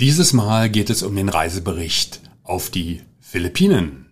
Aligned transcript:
Dieses 0.00 0.32
Mal 0.32 0.70
geht 0.70 0.90
es 0.90 1.04
um 1.04 1.14
den 1.14 1.28
Reisebericht 1.28 2.20
auf 2.42 2.68
die 2.68 3.02
Philippinen. 3.20 4.06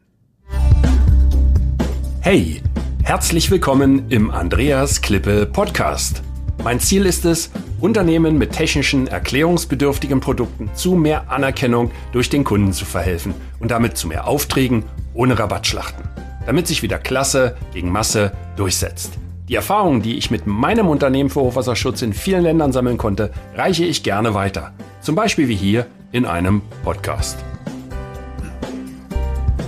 Hey, 2.20 2.62
herzlich 3.02 3.50
willkommen 3.50 4.08
im 4.08 4.30
Andreas 4.30 5.02
Klippe 5.02 5.44
Podcast. 5.44 6.22
Mein 6.62 6.78
Ziel 6.78 7.04
ist 7.04 7.24
es, 7.24 7.50
Unternehmen 7.80 8.38
mit 8.38 8.52
technischen, 8.52 9.08
erklärungsbedürftigen 9.08 10.20
Produkten 10.20 10.70
zu 10.74 10.94
mehr 10.94 11.32
Anerkennung 11.32 11.90
durch 12.12 12.30
den 12.30 12.44
Kunden 12.44 12.72
zu 12.72 12.84
verhelfen 12.84 13.34
und 13.58 13.72
damit 13.72 13.96
zu 13.96 14.06
mehr 14.06 14.28
Aufträgen 14.28 14.84
ohne 15.14 15.36
Rabattschlachten, 15.36 16.04
damit 16.46 16.68
sich 16.68 16.84
wieder 16.84 16.98
Klasse 17.00 17.56
gegen 17.72 17.90
Masse 17.90 18.30
durchsetzt. 18.54 19.18
Die 19.52 19.56
Erfahrungen, 19.56 20.00
die 20.00 20.16
ich 20.16 20.30
mit 20.30 20.46
meinem 20.46 20.88
Unternehmen 20.88 21.28
für 21.28 21.42
Hochwasserschutz 21.42 22.00
in 22.00 22.14
vielen 22.14 22.42
Ländern 22.42 22.72
sammeln 22.72 22.96
konnte, 22.96 23.34
reiche 23.54 23.84
ich 23.84 24.02
gerne 24.02 24.32
weiter. 24.32 24.72
Zum 25.02 25.14
Beispiel 25.14 25.46
wie 25.46 25.54
hier 25.54 25.88
in 26.10 26.24
einem 26.24 26.62
Podcast. 26.82 27.36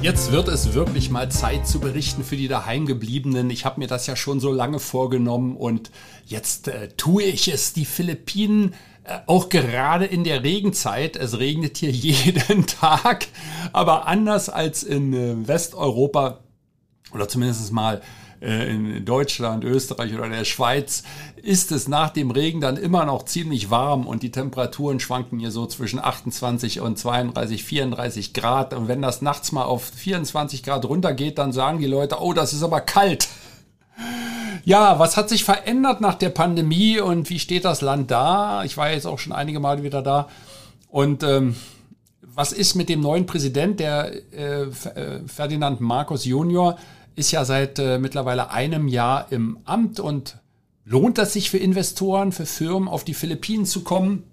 Jetzt 0.00 0.32
wird 0.32 0.48
es 0.48 0.72
wirklich 0.72 1.10
mal 1.10 1.30
Zeit 1.30 1.66
zu 1.66 1.80
berichten 1.80 2.24
für 2.24 2.36
die 2.36 2.48
daheimgebliebenen. 2.48 3.50
Ich 3.50 3.66
habe 3.66 3.78
mir 3.78 3.86
das 3.86 4.06
ja 4.06 4.16
schon 4.16 4.40
so 4.40 4.50
lange 4.50 4.78
vorgenommen 4.78 5.54
und 5.54 5.90
jetzt 6.24 6.68
äh, 6.68 6.88
tue 6.96 7.24
ich 7.24 7.52
es. 7.52 7.74
Die 7.74 7.84
Philippinen, 7.84 8.72
äh, 9.02 9.18
auch 9.26 9.50
gerade 9.50 10.06
in 10.06 10.24
der 10.24 10.42
Regenzeit, 10.42 11.14
es 11.14 11.38
regnet 11.38 11.76
hier 11.76 11.90
jeden 11.90 12.66
Tag, 12.66 13.26
aber 13.74 14.06
anders 14.06 14.48
als 14.48 14.82
in 14.82 15.12
äh, 15.12 15.46
Westeuropa 15.46 16.40
oder 17.12 17.28
zumindest 17.28 17.70
mal 17.70 18.00
in 18.44 19.04
Deutschland, 19.04 19.64
Österreich 19.64 20.14
oder 20.14 20.28
der 20.28 20.44
Schweiz 20.44 21.02
ist 21.36 21.72
es 21.72 21.88
nach 21.88 22.10
dem 22.10 22.30
Regen 22.30 22.60
dann 22.60 22.76
immer 22.76 23.04
noch 23.04 23.24
ziemlich 23.24 23.70
warm 23.70 24.06
und 24.06 24.22
die 24.22 24.30
Temperaturen 24.30 24.98
schwanken 25.00 25.38
hier 25.38 25.50
so 25.50 25.66
zwischen 25.66 25.98
28 25.98 26.80
und 26.80 26.98
32, 26.98 27.64
34 27.64 28.34
Grad. 28.34 28.74
Und 28.74 28.88
wenn 28.88 29.02
das 29.02 29.22
nachts 29.22 29.52
mal 29.52 29.64
auf 29.64 29.84
24 29.84 30.62
Grad 30.62 30.84
runtergeht, 30.86 31.38
dann 31.38 31.52
sagen 31.52 31.78
die 31.78 31.86
Leute, 31.86 32.20
oh, 32.20 32.32
das 32.32 32.52
ist 32.52 32.62
aber 32.62 32.80
kalt. 32.80 33.28
Ja, 34.64 34.98
was 34.98 35.16
hat 35.16 35.28
sich 35.28 35.44
verändert 35.44 36.00
nach 36.00 36.14
der 36.14 36.30
Pandemie 36.30 36.98
und 36.98 37.28
wie 37.28 37.38
steht 37.38 37.66
das 37.66 37.82
Land 37.82 38.10
da? 38.10 38.64
Ich 38.64 38.76
war 38.78 38.90
jetzt 38.90 39.06
auch 39.06 39.18
schon 39.18 39.32
einige 39.32 39.60
Mal 39.60 39.82
wieder 39.82 40.00
da. 40.00 40.28
Und 40.88 41.22
ähm, 41.22 41.56
was 42.22 42.52
ist 42.52 42.74
mit 42.74 42.88
dem 42.88 43.00
neuen 43.00 43.26
Präsident, 43.26 43.80
der 43.80 44.12
äh, 44.32 44.62
äh 44.62 45.20
Ferdinand 45.26 45.80
Marcos 45.80 46.24
Junior? 46.24 46.78
Ist 47.16 47.30
ja 47.30 47.44
seit 47.44 47.78
äh, 47.78 47.98
mittlerweile 47.98 48.50
einem 48.50 48.88
Jahr 48.88 49.30
im 49.30 49.58
Amt 49.64 50.00
und 50.00 50.38
lohnt 50.84 51.18
das 51.18 51.32
sich 51.32 51.50
für 51.50 51.58
Investoren, 51.58 52.32
für 52.32 52.46
Firmen 52.46 52.88
auf 52.88 53.04
die 53.04 53.14
Philippinen 53.14 53.66
zu 53.66 53.82
kommen? 53.82 54.24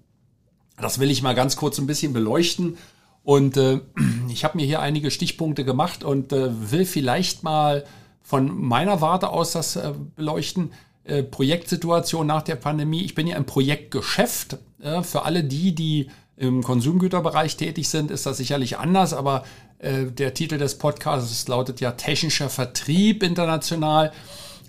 Das 0.80 0.98
will 0.98 1.10
ich 1.10 1.22
mal 1.22 1.34
ganz 1.34 1.56
kurz 1.56 1.78
ein 1.78 1.86
bisschen 1.86 2.12
beleuchten. 2.12 2.76
Und 3.22 3.56
äh, 3.56 3.80
ich 4.28 4.44
habe 4.44 4.58
mir 4.58 4.66
hier 4.66 4.80
einige 4.80 5.10
Stichpunkte 5.10 5.64
gemacht 5.64 6.04
und 6.04 6.32
äh, 6.32 6.70
will 6.70 6.84
vielleicht 6.84 7.42
mal 7.42 7.84
von 8.22 8.56
meiner 8.60 9.00
Warte 9.00 9.30
aus 9.30 9.52
das 9.52 9.76
äh, 9.76 9.92
beleuchten. 10.16 10.72
Äh, 11.04 11.24
Projektsituation 11.24 12.26
nach 12.26 12.42
der 12.42 12.56
Pandemie. 12.56 13.02
Ich 13.02 13.14
bin 13.14 13.26
ja 13.26 13.36
im 13.36 13.44
Projektgeschäft. 13.44 14.58
Äh, 14.80 15.02
für 15.02 15.24
alle 15.24 15.44
die, 15.44 15.74
die 15.74 16.08
im 16.36 16.62
Konsumgüterbereich 16.62 17.56
tätig 17.56 17.88
sind, 17.88 18.10
ist 18.10 18.26
das 18.26 18.36
sicherlich 18.36 18.78
anders, 18.78 19.12
aber 19.12 19.44
der 19.82 20.34
Titel 20.34 20.58
des 20.58 20.78
Podcasts 20.78 21.48
lautet 21.48 21.80
ja 21.80 21.92
Technischer 21.92 22.48
Vertrieb 22.48 23.22
international. 23.22 24.12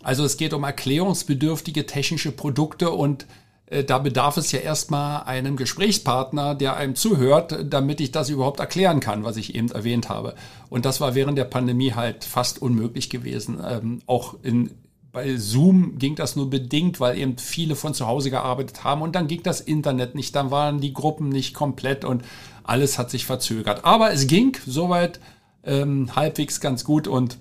Also 0.01 0.25
es 0.25 0.37
geht 0.37 0.53
um 0.53 0.63
erklärungsbedürftige 0.63 1.85
technische 1.85 2.31
Produkte 2.31 2.91
und 2.91 3.25
äh, 3.67 3.83
da 3.83 3.97
bedarf 3.97 4.37
es 4.37 4.51
ja 4.51 4.59
erstmal 4.59 5.23
einem 5.23 5.55
Gesprächspartner, 5.55 6.55
der 6.55 6.75
einem 6.75 6.95
zuhört, 6.95 7.57
damit 7.63 8.01
ich 8.01 8.11
das 8.11 8.29
überhaupt 8.29 8.59
erklären 8.59 8.99
kann, 8.99 9.23
was 9.23 9.37
ich 9.37 9.55
eben 9.55 9.71
erwähnt 9.71 10.09
habe. 10.09 10.35
Und 10.69 10.85
das 10.85 11.01
war 11.01 11.15
während 11.15 11.37
der 11.37 11.45
Pandemie 11.45 11.93
halt 11.93 12.23
fast 12.23 12.61
unmöglich 12.61 13.09
gewesen. 13.09 13.61
Ähm, 13.65 14.01
auch 14.05 14.35
in 14.43 14.71
bei 15.13 15.37
Zoom 15.37 15.99
ging 15.99 16.15
das 16.15 16.35
nur 16.35 16.49
bedingt, 16.49 16.99
weil 16.99 17.19
eben 17.19 17.37
viele 17.37 17.75
von 17.75 17.93
zu 17.93 18.07
Hause 18.07 18.31
gearbeitet 18.31 18.83
haben 18.83 19.03
und 19.03 19.15
dann 19.15 19.27
ging 19.27 19.43
das 19.43 19.61
Internet 19.61 20.15
nicht, 20.15 20.35
dann 20.35 20.49
waren 20.49 20.81
die 20.81 20.91
Gruppen 20.91 21.29
nicht 21.29 21.53
komplett 21.53 22.03
und 22.03 22.23
alles 22.63 22.97
hat 22.97 23.09
sich 23.09 23.25
verzögert. 23.25 23.85
Aber 23.85 24.11
es 24.11 24.27
ging 24.27 24.57
soweit 24.65 25.19
ähm, 25.63 26.15
halbwegs 26.15 26.59
ganz 26.59 26.83
gut 26.83 27.07
und 27.07 27.37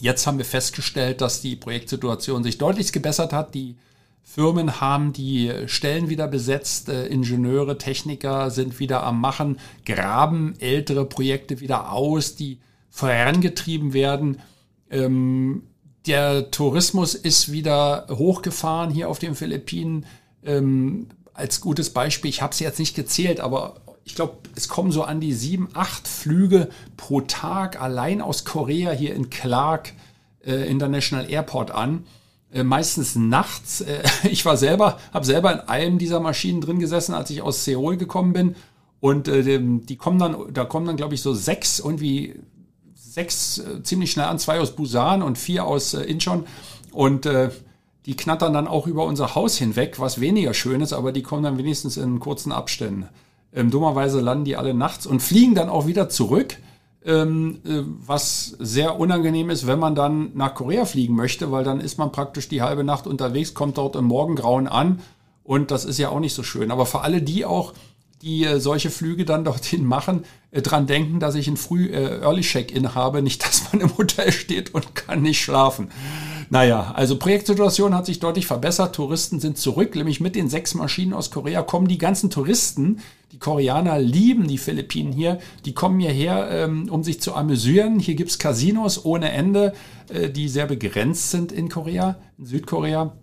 jetzt 0.00 0.26
haben 0.26 0.38
wir 0.38 0.44
festgestellt, 0.44 1.20
dass 1.20 1.40
die 1.40 1.56
Projektsituation 1.56 2.42
sich 2.42 2.58
deutlich 2.58 2.92
gebessert 2.92 3.32
hat. 3.32 3.54
Die 3.54 3.76
Firmen 4.22 4.80
haben 4.80 5.12
die 5.12 5.52
Stellen 5.66 6.08
wieder 6.08 6.28
besetzt, 6.28 6.88
äh, 6.88 7.06
Ingenieure, 7.06 7.78
Techniker 7.78 8.50
sind 8.50 8.78
wieder 8.80 9.02
am 9.02 9.20
Machen, 9.20 9.58
graben 9.84 10.54
ältere 10.58 11.04
Projekte 11.04 11.60
wieder 11.60 11.92
aus, 11.92 12.34
die 12.34 12.58
vorangetrieben 12.90 13.92
werden. 13.92 14.38
Ähm, 14.90 15.64
der 16.06 16.50
Tourismus 16.50 17.14
ist 17.14 17.52
wieder 17.52 18.06
hochgefahren 18.10 18.90
hier 18.90 19.08
auf 19.08 19.18
den 19.18 19.34
Philippinen. 19.34 20.06
Ähm, 20.44 21.08
als 21.34 21.60
gutes 21.60 21.90
Beispiel, 21.90 22.28
ich 22.28 22.42
habe 22.42 22.52
es 22.52 22.60
jetzt 22.60 22.78
nicht 22.78 22.94
gezählt, 22.94 23.40
aber 23.40 23.76
ich 24.04 24.14
glaube, 24.14 24.38
es 24.54 24.68
kommen 24.68 24.92
so 24.92 25.04
an 25.04 25.20
die 25.20 25.32
sieben, 25.32 25.68
acht 25.74 26.08
Flüge 26.08 26.68
pro 26.96 27.20
Tag 27.20 27.80
allein 27.80 28.20
aus 28.20 28.44
Korea 28.44 28.90
hier 28.90 29.14
in 29.14 29.30
Clark 29.30 29.92
äh, 30.44 30.68
International 30.68 31.30
Airport 31.30 31.70
an. 31.70 32.04
Äh, 32.52 32.64
meistens 32.64 33.16
nachts. 33.16 33.80
Äh, 33.80 34.02
ich 34.28 34.44
war 34.44 34.56
selber, 34.56 34.98
habe 35.12 35.24
selber 35.24 35.52
in 35.52 35.60
einem 35.60 35.98
dieser 35.98 36.20
Maschinen 36.20 36.60
drin 36.60 36.78
gesessen, 36.78 37.14
als 37.14 37.30
ich 37.30 37.42
aus 37.42 37.64
Seoul 37.64 37.96
gekommen 37.96 38.32
bin. 38.32 38.56
Und 39.00 39.26
äh, 39.28 39.58
die 39.60 39.96
kommen 39.96 40.18
dann, 40.18 40.36
da 40.52 40.64
kommen 40.64 40.86
dann, 40.86 40.96
glaube 40.96 41.14
ich, 41.14 41.22
so 41.22 41.34
sechs 41.34 41.80
irgendwie 41.80 42.34
sechs 42.94 43.58
äh, 43.58 43.82
ziemlich 43.82 44.12
schnell 44.12 44.26
an, 44.26 44.38
zwei 44.38 44.60
aus 44.60 44.72
Busan 44.72 45.22
und 45.22 45.38
vier 45.38 45.64
aus 45.66 45.94
äh, 45.94 46.02
Incheon. 46.02 46.46
Und 46.92 47.26
die 48.04 48.16
knattern 48.16 48.52
dann 48.52 48.68
auch 48.68 48.86
über 48.86 49.06
unser 49.06 49.34
Haus 49.34 49.56
hinweg, 49.56 49.98
was 49.98 50.20
weniger 50.20 50.52
schön 50.52 50.82
ist, 50.82 50.92
aber 50.92 51.10
die 51.10 51.22
kommen 51.22 51.42
dann 51.42 51.56
wenigstens 51.56 51.96
in 51.96 52.20
kurzen 52.20 52.52
Abständen. 52.52 53.08
Ähm, 53.54 53.70
dummerweise 53.70 54.20
landen 54.20 54.44
die 54.44 54.56
alle 54.56 54.74
nachts 54.74 55.06
und 55.06 55.20
fliegen 55.20 55.54
dann 55.54 55.68
auch 55.68 55.86
wieder 55.86 56.08
zurück, 56.08 56.56
ähm, 57.04 57.60
äh, 57.64 57.82
was 58.06 58.56
sehr 58.58 58.98
unangenehm 58.98 59.50
ist, 59.50 59.66
wenn 59.66 59.78
man 59.78 59.94
dann 59.94 60.30
nach 60.34 60.54
Korea 60.54 60.84
fliegen 60.84 61.14
möchte, 61.14 61.50
weil 61.50 61.64
dann 61.64 61.80
ist 61.80 61.98
man 61.98 62.12
praktisch 62.12 62.48
die 62.48 62.62
halbe 62.62 62.84
Nacht 62.84 63.06
unterwegs, 63.06 63.54
kommt 63.54 63.78
dort 63.78 63.96
im 63.96 64.06
Morgengrauen 64.06 64.68
an 64.68 65.00
und 65.44 65.70
das 65.70 65.84
ist 65.84 65.98
ja 65.98 66.08
auch 66.08 66.20
nicht 66.20 66.34
so 66.34 66.42
schön. 66.42 66.70
Aber 66.70 66.86
für 66.86 67.00
alle 67.00 67.20
die 67.20 67.44
auch, 67.44 67.74
die 68.22 68.44
äh, 68.44 68.60
solche 68.60 68.90
Flüge 68.90 69.24
dann 69.24 69.44
dorthin 69.44 69.84
machen, 69.84 70.24
äh, 70.50 70.62
dran 70.62 70.86
denken, 70.86 71.18
dass 71.20 71.34
ich 71.34 71.48
ein 71.48 71.56
früh 71.56 71.86
äh, 71.86 72.20
Early 72.20 72.42
Check-in 72.42 72.94
habe, 72.94 73.20
nicht, 73.20 73.44
dass 73.44 73.72
man 73.72 73.82
im 73.82 73.98
Hotel 73.98 74.32
steht 74.32 74.74
und 74.74 74.94
kann 74.94 75.22
nicht 75.22 75.42
schlafen. 75.42 75.90
Naja, 76.50 76.92
also 76.94 77.16
Projektsituation 77.16 77.94
hat 77.94 78.06
sich 78.06 78.20
deutlich 78.20 78.46
verbessert. 78.46 78.94
Touristen 78.94 79.40
sind 79.40 79.56
zurück, 79.58 79.94
nämlich 79.94 80.20
mit 80.20 80.36
den 80.36 80.48
sechs 80.50 80.74
Maschinen 80.74 81.14
aus 81.14 81.30
Korea 81.30 81.62
kommen 81.62 81.88
die 81.88 81.98
ganzen 81.98 82.30
Touristen. 82.30 83.00
Die 83.32 83.38
Koreaner 83.38 83.98
lieben 83.98 84.46
die 84.46 84.58
Philippinen 84.58 85.10
hier. 85.10 85.38
Die 85.64 85.72
kommen 85.72 85.98
hierher, 85.98 86.50
ähm, 86.50 86.90
um 86.90 87.02
sich 87.02 87.22
zu 87.22 87.34
amüsieren. 87.34 87.98
Hier 87.98 88.14
gibt's 88.14 88.38
Casinos 88.38 89.06
ohne 89.06 89.32
Ende, 89.32 89.72
äh, 90.12 90.28
die 90.28 90.48
sehr 90.48 90.66
begrenzt 90.66 91.30
sind 91.30 91.50
in 91.50 91.70
Korea, 91.70 92.16
in 92.36 92.44
Südkorea. 92.44 93.16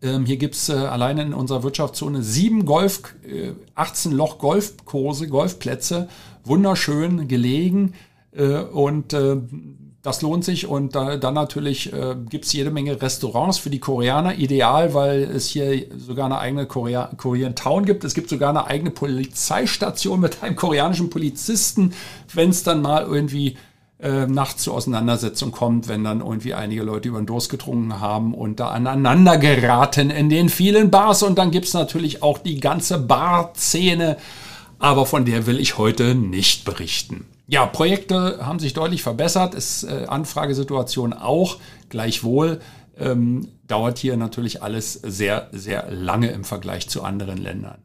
Ähm, 0.00 0.26
hier 0.26 0.36
gibt's 0.36 0.68
äh, 0.68 0.74
alleine 0.74 1.22
in 1.22 1.34
unserer 1.34 1.64
Wirtschaftszone 1.64 2.22
sieben 2.22 2.66
Golf, 2.66 3.16
äh, 3.26 3.52
18 3.74 4.12
Loch 4.12 4.38
Golfkurse, 4.38 5.26
Golfplätze, 5.26 6.08
wunderschön 6.44 7.26
gelegen 7.26 7.94
äh, 8.30 8.58
und 8.58 9.12
äh, 9.12 9.38
das 10.06 10.22
lohnt 10.22 10.44
sich 10.44 10.68
und 10.68 10.94
da, 10.94 11.16
dann 11.16 11.34
natürlich 11.34 11.92
äh, 11.92 12.14
gibt's 12.30 12.52
jede 12.52 12.70
Menge 12.70 13.02
Restaurants 13.02 13.58
für 13.58 13.70
die 13.70 13.80
Koreaner. 13.80 14.36
Ideal, 14.36 14.94
weil 14.94 15.24
es 15.24 15.48
hier 15.48 15.84
sogar 15.98 16.26
eine 16.26 16.38
eigene 16.38 16.66
Korea 16.66 17.10
Korean 17.16 17.56
Town 17.56 17.84
gibt. 17.84 18.04
Es 18.04 18.14
gibt 18.14 18.28
sogar 18.28 18.50
eine 18.50 18.68
eigene 18.68 18.92
Polizeistation 18.92 20.20
mit 20.20 20.44
einem 20.44 20.54
koreanischen 20.54 21.10
Polizisten, 21.10 21.92
wenn 22.32 22.50
es 22.50 22.62
dann 22.62 22.82
mal 22.82 23.02
irgendwie 23.02 23.56
äh, 23.98 24.26
nachts 24.26 24.62
zur 24.62 24.74
Auseinandersetzung 24.74 25.50
kommt, 25.50 25.88
wenn 25.88 26.04
dann 26.04 26.20
irgendwie 26.20 26.54
einige 26.54 26.84
Leute 26.84 27.08
über 27.08 27.18
den 27.18 27.26
Durst 27.26 27.50
getrunken 27.50 28.00
haben 28.00 28.32
und 28.32 28.60
da 28.60 28.68
aneinander 28.68 29.38
geraten 29.38 30.10
in 30.10 30.28
den 30.28 30.50
vielen 30.50 30.92
Bars. 30.92 31.24
Und 31.24 31.36
dann 31.36 31.50
gibt's 31.50 31.74
natürlich 31.74 32.22
auch 32.22 32.38
die 32.38 32.60
ganze 32.60 32.98
Bar-Szene, 32.98 34.18
aber 34.78 35.04
von 35.04 35.24
der 35.24 35.46
will 35.48 35.58
ich 35.58 35.78
heute 35.78 36.14
nicht 36.14 36.64
berichten. 36.64 37.26
Ja, 37.48 37.66
Projekte 37.66 38.44
haben 38.44 38.58
sich 38.58 38.74
deutlich 38.74 39.02
verbessert, 39.02 39.54
ist 39.54 39.84
äh, 39.84 40.06
Anfragesituation 40.08 41.12
auch. 41.12 41.58
Gleichwohl 41.88 42.60
ähm, 42.98 43.48
dauert 43.68 43.98
hier 43.98 44.16
natürlich 44.16 44.62
alles 44.62 44.94
sehr, 44.94 45.48
sehr 45.52 45.90
lange 45.90 46.28
im 46.28 46.44
Vergleich 46.44 46.88
zu 46.88 47.04
anderen 47.04 47.38
Ländern. 47.38 47.78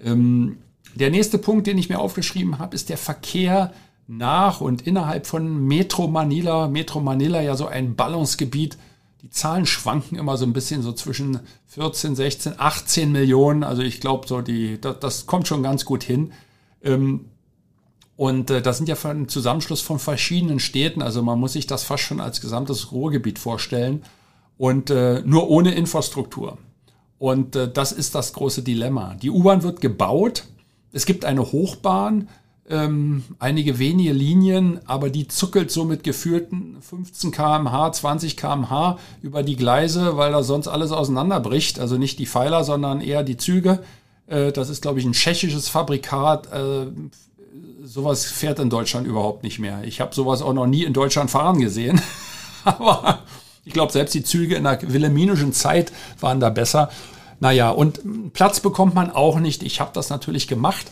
Ähm, 0.00 0.58
der 0.94 1.10
nächste 1.10 1.38
Punkt, 1.38 1.66
den 1.66 1.78
ich 1.78 1.88
mir 1.88 1.98
aufgeschrieben 1.98 2.58
habe, 2.58 2.74
ist 2.74 2.88
der 2.88 2.98
Verkehr 2.98 3.72
nach 4.06 4.60
und 4.60 4.86
innerhalb 4.86 5.26
von 5.26 5.66
Metro 5.66 6.08
Manila. 6.08 6.68
Metro 6.68 7.00
Manila 7.00 7.40
ja 7.40 7.56
so 7.56 7.66
ein 7.66 7.96
Ballungsgebiet 7.96 8.76
die 9.26 9.30
Zahlen 9.30 9.66
schwanken 9.66 10.16
immer 10.16 10.36
so 10.36 10.44
ein 10.44 10.52
bisschen 10.52 10.82
so 10.82 10.92
zwischen 10.92 11.40
14, 11.66 12.14
16, 12.14 12.54
18 12.58 13.10
Millionen. 13.10 13.64
Also 13.64 13.82
ich 13.82 14.00
glaube, 14.00 14.28
so 14.28 14.40
die, 14.40 14.80
das, 14.80 15.00
das, 15.00 15.26
kommt 15.26 15.48
schon 15.48 15.64
ganz 15.64 15.84
gut 15.84 16.04
hin. 16.04 16.32
Ähm, 16.80 17.24
und 18.16 18.50
äh, 18.50 18.62
das 18.62 18.78
sind 18.78 18.88
ja 18.88 18.96
ein 19.04 19.28
Zusammenschluss 19.28 19.82
von 19.82 19.98
verschiedenen 19.98 20.58
Städten. 20.58 21.02
Also 21.02 21.22
man 21.22 21.38
muss 21.38 21.52
sich 21.52 21.66
das 21.66 21.84
fast 21.84 22.02
schon 22.02 22.20
als 22.20 22.40
gesamtes 22.40 22.92
Ruhrgebiet 22.92 23.38
vorstellen. 23.38 24.02
Und 24.58 24.88
äh, 24.88 25.20
nur 25.24 25.50
ohne 25.50 25.74
Infrastruktur. 25.74 26.56
Und 27.18 27.56
äh, 27.56 27.70
das 27.70 27.92
ist 27.92 28.14
das 28.14 28.32
große 28.32 28.62
Dilemma. 28.62 29.14
Die 29.20 29.30
U-Bahn 29.30 29.62
wird 29.62 29.82
gebaut. 29.82 30.44
Es 30.92 31.04
gibt 31.04 31.26
eine 31.26 31.52
Hochbahn 31.52 32.28
ähm, 32.68 33.22
einige 33.38 33.78
wenige 33.78 34.12
Linien, 34.12 34.80
aber 34.86 35.10
die 35.10 35.28
zuckelt 35.28 35.70
so 35.70 35.84
mit 35.84 36.02
geführten 36.02 36.78
15 36.80 37.30
kmh, 37.30 37.92
20 37.92 38.36
kmh 38.36 38.98
über 39.22 39.42
die 39.42 39.56
Gleise, 39.56 40.16
weil 40.16 40.32
da 40.32 40.42
sonst 40.42 40.68
alles 40.68 40.90
auseinanderbricht. 40.90 41.78
Also 41.78 41.96
nicht 41.96 42.18
die 42.18 42.26
Pfeiler, 42.26 42.64
sondern 42.64 43.00
eher 43.00 43.22
die 43.22 43.36
Züge. 43.36 43.80
Äh, 44.26 44.52
das 44.52 44.68
ist, 44.68 44.82
glaube 44.82 44.98
ich, 44.98 45.04
ein 45.04 45.12
tschechisches 45.12 45.68
Fabrikat. 45.68 46.52
Äh, 46.52 46.86
sowas 47.82 48.24
fährt 48.24 48.58
in 48.58 48.70
Deutschland 48.70 49.06
überhaupt 49.06 49.42
nicht 49.42 49.58
mehr. 49.58 49.84
Ich 49.84 50.00
habe 50.00 50.14
sowas 50.14 50.42
auch 50.42 50.52
noch 50.52 50.66
nie 50.66 50.84
in 50.84 50.92
Deutschland 50.92 51.30
fahren 51.30 51.60
gesehen. 51.60 52.00
aber 52.64 53.20
ich 53.64 53.72
glaube, 53.72 53.92
selbst 53.92 54.14
die 54.14 54.22
Züge 54.22 54.56
in 54.56 54.64
der 54.64 54.80
wilhelminischen 54.82 55.52
Zeit 55.52 55.92
waren 56.20 56.40
da 56.40 56.50
besser. 56.50 56.90
Naja, 57.40 57.70
und 57.70 58.32
Platz 58.32 58.60
bekommt 58.60 58.94
man 58.94 59.10
auch 59.10 59.38
nicht. 59.38 59.62
Ich 59.62 59.80
habe 59.80 59.90
das 59.92 60.08
natürlich 60.08 60.48
gemacht 60.48 60.86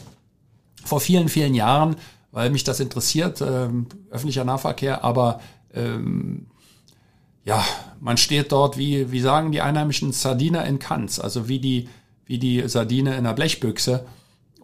vor 0.85 1.01
vielen, 1.01 1.29
vielen 1.29 1.55
Jahren, 1.55 1.97
weil 2.33 2.51
mich 2.51 2.65
das 2.65 2.81
interessiert, 2.81 3.41
äh, 3.41 3.69
öffentlicher 4.11 4.45
Nahverkehr, 4.45 5.05
aber 5.05 5.41
ähm, 5.73 6.47
ja, 7.45 7.65
man 8.01 8.17
steht 8.17 8.53
dort 8.53 8.77
wie, 8.77 9.11
wie 9.13 9.21
sagen 9.21 9.53
die 9.53 9.61
Einheimischen, 9.61 10.13
Sardiner 10.13 10.65
in 10.65 10.79
Kanz, 10.79 11.19
also 11.19 11.49
wie 11.49 11.59
die, 11.59 11.89
wie 12.27 12.39
die 12.39 12.67
Sardine 12.69 13.17
in 13.17 13.25
der 13.25 13.35
Blechbüchse. 13.35 14.07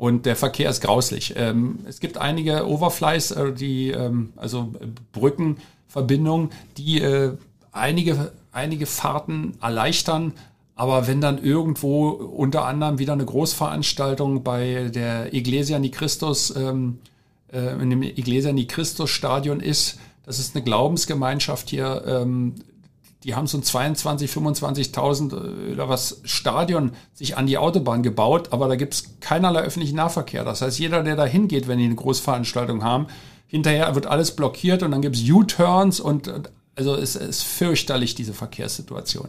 Und 0.00 0.24
der 0.24 0.34
Verkehr 0.34 0.70
ist 0.70 0.80
grauslich. 0.80 1.34
Ähm, 1.36 1.80
es 1.86 2.00
gibt 2.00 2.16
einige 2.16 2.66
Overflies, 2.66 3.32
äh, 3.32 3.52
die, 3.52 3.90
ähm, 3.90 4.32
also 4.34 4.72
Brückenverbindungen, 5.12 6.48
die 6.78 7.02
äh, 7.02 7.36
einige, 7.70 8.32
einige 8.50 8.86
Fahrten 8.86 9.58
erleichtern, 9.60 10.32
aber 10.74 11.06
wenn 11.06 11.20
dann 11.20 11.36
irgendwo 11.36 12.08
unter 12.08 12.64
anderem 12.64 12.98
wieder 12.98 13.12
eine 13.12 13.26
Großveranstaltung 13.26 14.42
bei 14.42 14.88
der 14.88 15.34
Iglesia 15.34 15.78
Ni 15.78 15.90
Christus, 15.90 16.56
ähm, 16.56 17.00
äh, 17.52 17.74
in 17.82 17.90
dem 17.90 18.02
Iglesia 18.02 18.54
Ni 18.54 18.66
Christus 18.66 19.10
Stadion 19.10 19.60
ist, 19.60 19.98
das 20.24 20.38
ist 20.38 20.56
eine 20.56 20.64
Glaubensgemeinschaft 20.64 21.68
hier, 21.68 22.04
ähm, 22.06 22.54
die 23.24 23.34
haben 23.34 23.46
so 23.46 23.58
ein 23.58 23.62
22, 23.62 24.30
25.000 24.30 25.32
äh, 25.32 25.72
oder 25.72 25.88
was 25.88 26.20
Stadion 26.24 26.92
sich 27.12 27.36
an 27.36 27.46
die 27.46 27.58
Autobahn 27.58 28.02
gebaut, 28.02 28.48
aber 28.52 28.68
da 28.68 28.76
gibt's 28.76 29.16
keinerlei 29.20 29.60
öffentlichen 29.60 29.96
Nahverkehr. 29.96 30.44
Das 30.44 30.62
heißt, 30.62 30.78
jeder, 30.78 31.02
der 31.02 31.16
da 31.16 31.26
hingeht, 31.26 31.68
wenn 31.68 31.78
die 31.78 31.84
eine 31.84 31.94
Großveranstaltung 31.94 32.82
haben, 32.82 33.06
hinterher 33.46 33.94
wird 33.94 34.06
alles 34.06 34.34
blockiert 34.36 34.82
und 34.82 34.92
dann 34.92 35.02
gibt's 35.02 35.22
U-Turns 35.28 36.00
und 36.00 36.32
also 36.76 36.94
es 36.94 37.16
ist 37.16 37.42
fürchterlich, 37.42 38.14
diese 38.14 38.32
Verkehrssituation. 38.32 39.28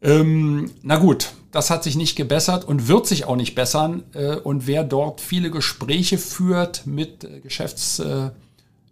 Ähm, 0.00 0.70
na 0.82 0.96
gut, 0.96 1.32
das 1.50 1.70
hat 1.70 1.82
sich 1.82 1.96
nicht 1.96 2.16
gebessert 2.16 2.64
und 2.64 2.88
wird 2.88 3.06
sich 3.06 3.24
auch 3.24 3.36
nicht 3.36 3.54
bessern. 3.54 4.04
Äh, 4.12 4.36
und 4.36 4.66
wer 4.66 4.84
dort 4.84 5.20
viele 5.20 5.50
Gespräche 5.50 6.18
führt 6.18 6.86
mit 6.86 7.24
äh, 7.24 7.40
Geschäftsleuten, 7.40 8.34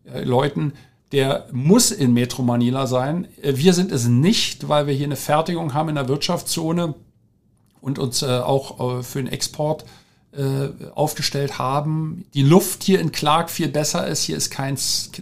äh, 0.05 0.76
der 1.17 1.47
muss 1.51 1.93
in 1.93 2.13
Metro 2.13 2.43
Manila 2.43 2.87
sein. 2.87 3.27
Äh, 3.41 3.55
wir 3.57 3.73
sind 3.73 3.91
es 3.91 4.07
nicht, 4.07 4.69
weil 4.69 4.87
wir 4.87 4.93
hier 4.93 5.07
eine 5.07 5.17
Fertigung 5.17 5.73
haben 5.73 5.89
in 5.89 5.95
der 5.95 6.09
Wirtschaftszone 6.09 6.95
und 7.81 7.99
uns 7.99 8.21
äh, 8.21 8.27
auch 8.27 8.99
äh, 8.99 9.03
für 9.03 9.23
den 9.23 9.33
Export 9.33 9.85
aufgestellt 10.95 11.59
haben. 11.59 12.27
Die 12.35 12.43
Luft 12.43 12.83
hier 12.83 13.01
in 13.01 13.11
Clark 13.11 13.49
viel 13.49 13.69
besser 13.69 14.07
ist. 14.07 14.23
Hier 14.23 14.37
ist 14.37 14.51
kein, 14.51 14.77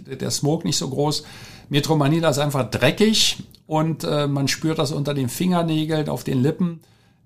der 0.07 0.29
Smoke 0.29 0.67
nicht 0.67 0.75
so 0.75 0.89
groß. 0.89 1.23
Metro 1.69 1.95
Manila 1.95 2.27
ist 2.27 2.37
einfach 2.37 2.69
dreckig 2.69 3.37
und 3.65 4.03
man 4.03 4.49
spürt 4.49 4.77
das 4.77 4.91
unter 4.91 5.13
den 5.13 5.29
Fingernägeln, 5.29 6.09
auf 6.09 6.25
den 6.25 6.41
Lippen 6.41 6.81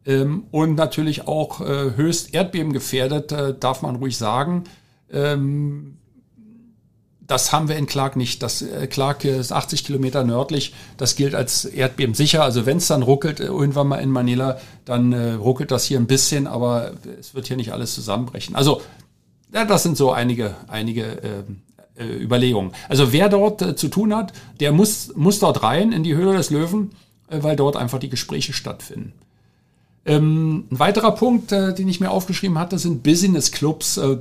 ähm, 0.06 0.44
und 0.52 0.76
natürlich 0.76 1.28
auch 1.28 1.62
höchst 1.62 2.36
erdbebengefährdet, 2.36 3.32
äh, 3.32 3.56
darf 3.60 3.82
man 3.82 3.96
ruhig 3.96 4.18
sagen. 4.18 4.66
Ähm, 5.12 5.98
das 7.30 7.54
haben 7.54 7.70
wir 7.70 7.78
in 7.78 7.86
Clark 7.86 8.16
nicht. 8.16 8.42
Das 8.42 8.62
äh, 8.62 8.88
Clark 8.88 9.24
ist 9.24 9.52
80 9.52 9.86
Kilometer 9.86 10.24
nördlich. 10.24 10.74
Das 10.98 11.16
gilt 11.16 11.36
als 11.36 11.64
erdbebensicher. 11.64 12.44
Also 12.44 12.66
wenn 12.66 12.78
es 12.78 12.88
dann 12.88 13.04
ruckelt, 13.04 13.40
äh, 13.40 13.46
irgendwann 13.46 13.88
mal 13.88 13.98
in 13.98 14.10
Manila, 14.10 14.60
dann 14.84 15.14
äh, 15.14 15.34
ruckelt 15.34 15.70
das 15.70 15.86
hier 15.86 16.00
ein 16.00 16.08
bisschen, 16.08 16.48
aber 16.48 16.94
es 17.20 17.36
wird 17.36 17.48
hier 17.48 17.56
nicht 17.56 17.72
alles 17.72 17.94
zusammenbrechen. 17.94 18.56
Also 18.56 18.82
ja, 19.54 19.64
das 19.64 19.84
sind 19.84 19.96
so 19.96 20.12
einige, 20.12 20.56
einige 20.68 21.04
äh, 21.04 21.44
äh, 22.04 22.24
Überlegungen. 22.24 22.72
Also 22.88 23.14
wer 23.14 23.30
dort 23.30 23.62
äh, 23.62 23.76
zu 23.76 23.90
tun 23.90 24.16
hat, 24.16 24.34
der 24.60 24.72
muss, 24.72 25.14
muss 25.16 25.40
dort 25.40 25.62
rein 25.62 25.92
in 25.92 26.04
die 26.04 26.16
Höhle 26.16 26.34
des 26.36 26.50
Löwen, 26.50 26.92
äh, 27.30 27.44
weil 27.44 27.56
dort 27.56 27.76
einfach 27.76 28.00
die 28.00 28.10
Gespräche 28.10 28.54
stattfinden. 28.54 29.14
Ähm, 30.06 30.66
ein 30.72 30.80
weiterer 30.80 31.12
Punkt, 31.12 31.52
äh, 31.52 31.76
den 31.76 31.88
ich 31.88 32.00
mir 32.00 32.10
aufgeschrieben 32.10 32.58
hatte, 32.58 32.80
sind 32.80 33.04
Business 33.04 33.52
Clubs. 33.52 33.98
Äh, 33.98 34.18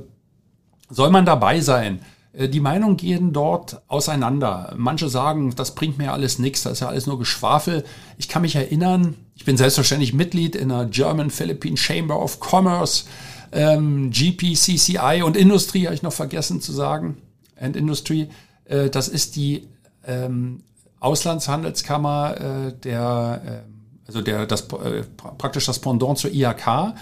soll 0.91 1.09
man 1.09 1.25
dabei 1.25 1.61
sein? 1.61 2.01
Äh, 2.33 2.49
die 2.49 2.59
Meinungen 2.59 2.97
gehen 2.97 3.33
dort 3.33 3.81
auseinander. 3.87 4.73
Manche 4.77 5.09
sagen, 5.09 5.53
das 5.55 5.75
bringt 5.75 5.97
mir 5.97 6.13
alles 6.13 6.39
nichts, 6.39 6.63
das 6.63 6.73
ist 6.73 6.79
ja 6.81 6.87
alles 6.87 7.07
nur 7.07 7.19
Geschwafel. 7.19 7.83
Ich 8.17 8.29
kann 8.29 8.41
mich 8.41 8.55
erinnern, 8.55 9.15
ich 9.35 9.45
bin 9.45 9.57
selbstverständlich 9.57 10.13
Mitglied 10.13 10.55
in 10.55 10.69
der 10.69 10.85
German 10.85 11.29
Philippine 11.29 11.77
Chamber 11.77 12.21
of 12.21 12.39
Commerce, 12.39 13.05
ähm, 13.51 14.11
GPCCI 14.11 15.23
und 15.23 15.35
Industrie, 15.35 15.85
habe 15.85 15.95
ich 15.95 16.03
noch 16.03 16.13
vergessen 16.13 16.61
zu 16.61 16.71
sagen 16.71 17.17
and 17.59 17.75
Industry. 17.75 18.29
Äh, 18.65 18.89
das 18.89 19.07
ist 19.07 19.35
die 19.35 19.67
ähm, 20.05 20.63
Auslandshandelskammer 20.99 22.67
äh, 22.67 22.73
der, 22.73 23.41
äh, 23.45 24.07
also 24.07 24.21
der, 24.21 24.45
das, 24.45 24.61
äh, 24.73 25.03
praktisch 25.17 25.65
das 25.65 25.79
Pendant 25.79 26.17
zur 26.17 26.31
IHK 26.31 26.93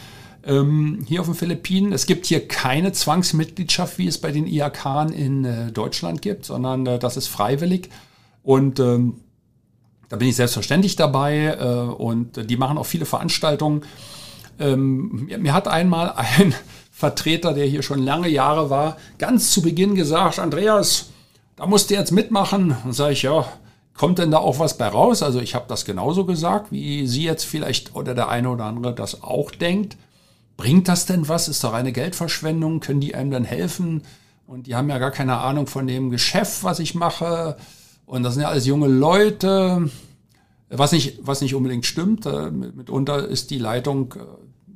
ähm, 0.48 1.04
hier 1.08 1.22
auf 1.22 1.28
den 1.28 1.36
Philippinen. 1.36 1.94
Es 1.94 2.06
gibt 2.06 2.26
hier 2.26 2.48
keine 2.48 2.94
Zwangsmitgliedschaft, 2.94 3.98
wie 3.98 4.08
es 4.08 4.18
bei 4.18 4.32
den 4.32 4.48
IHK 4.48 5.12
in 5.14 5.46
äh, 5.46 5.72
Deutschland 5.72 6.22
gibt, 6.22 6.46
sondern 6.46 6.86
äh, 6.86 7.00
das 7.00 7.18
ist 7.18 7.28
freiwillig. 7.28 7.90
Und 8.44 8.80
ähm, 8.80 9.22
da 10.10 10.16
bin 10.16 10.30
ich 10.30 10.38
selbstverständlich 10.38 10.96
dabei 10.96 11.58
äh, 11.60 11.92
und 11.92 12.50
die 12.50 12.58
machen 12.58 12.78
auch 12.78 12.86
viele 12.86 13.06
Veranstaltungen. 13.06 13.84
Ähm, 14.58 15.26
mir, 15.26 15.38
mir 15.38 15.54
hat 15.54 15.68
einmal 15.68 16.14
ein 16.16 16.56
Vertreter, 16.92 17.54
der 17.54 17.66
hier 17.66 17.84
schon 17.84 18.02
lange 18.02 18.30
Jahre 18.30 18.70
war, 18.70 18.98
ganz 19.20 19.52
zu 19.52 19.62
Beginn 19.62 19.96
gesagt, 19.96 20.40
Andreas, 20.40 21.10
da 21.58 21.68
musst 21.68 21.90
du 21.90 21.94
jetzt 21.96 22.12
mitmachen. 22.12 22.76
Und 22.86 22.94
sage 22.94 23.14
ich, 23.14 23.24
ja, 23.24 23.46
kommt 23.96 24.20
denn 24.20 24.32
da 24.32 24.38
auch 24.38 24.60
was 24.60 24.78
bei 24.78 24.88
raus? 24.88 25.22
Also 25.22 25.42
ich 25.42 25.54
habe 25.56 25.66
das 25.68 25.84
genauso 25.84 26.26
gesagt, 26.26 26.72
wie 26.72 27.06
Sie 27.06 27.24
jetzt 27.24 27.44
vielleicht 27.44 27.96
oder 27.96 28.16
der 28.16 28.30
eine 28.30 28.50
oder 28.50 28.66
andere 28.66 28.96
das 28.96 29.22
auch 29.22 29.52
denkt. 29.52 29.98
Bringt 30.58 30.88
das 30.88 31.06
denn 31.06 31.28
was? 31.28 31.48
Ist 31.48 31.64
doch 31.64 31.74
eine 31.74 31.92
Geldverschwendung? 31.94 32.80
Können 32.80 33.00
die 33.00 33.16
einem 33.16 33.32
dann 33.32 33.46
helfen? 33.46 34.02
Und 34.48 34.68
die 34.68 34.76
haben 34.76 34.90
ja 34.90 34.98
gar 34.98 35.12
keine 35.12 35.38
Ahnung 35.38 35.68
von 35.68 35.88
dem 35.88 36.10
Geschäft, 36.10 36.64
was 36.64 36.80
ich 36.80 36.96
mache. 36.96 37.58
Und 38.06 38.24
das 38.24 38.34
sind 38.34 38.44
ja 38.44 38.50
alles 38.50 38.66
junge 38.66 38.88
Leute. 38.88 39.90
Was 40.70 40.92
nicht, 40.92 41.20
was 41.22 41.42
nicht 41.42 41.56
unbedingt 41.56 41.86
stimmt. 41.86 42.26
Äh, 42.26 42.52
mitunter 42.52 43.28
ist 43.28 43.52
die 43.52 43.60
Leitung 43.60 44.14
äh, 44.14 44.24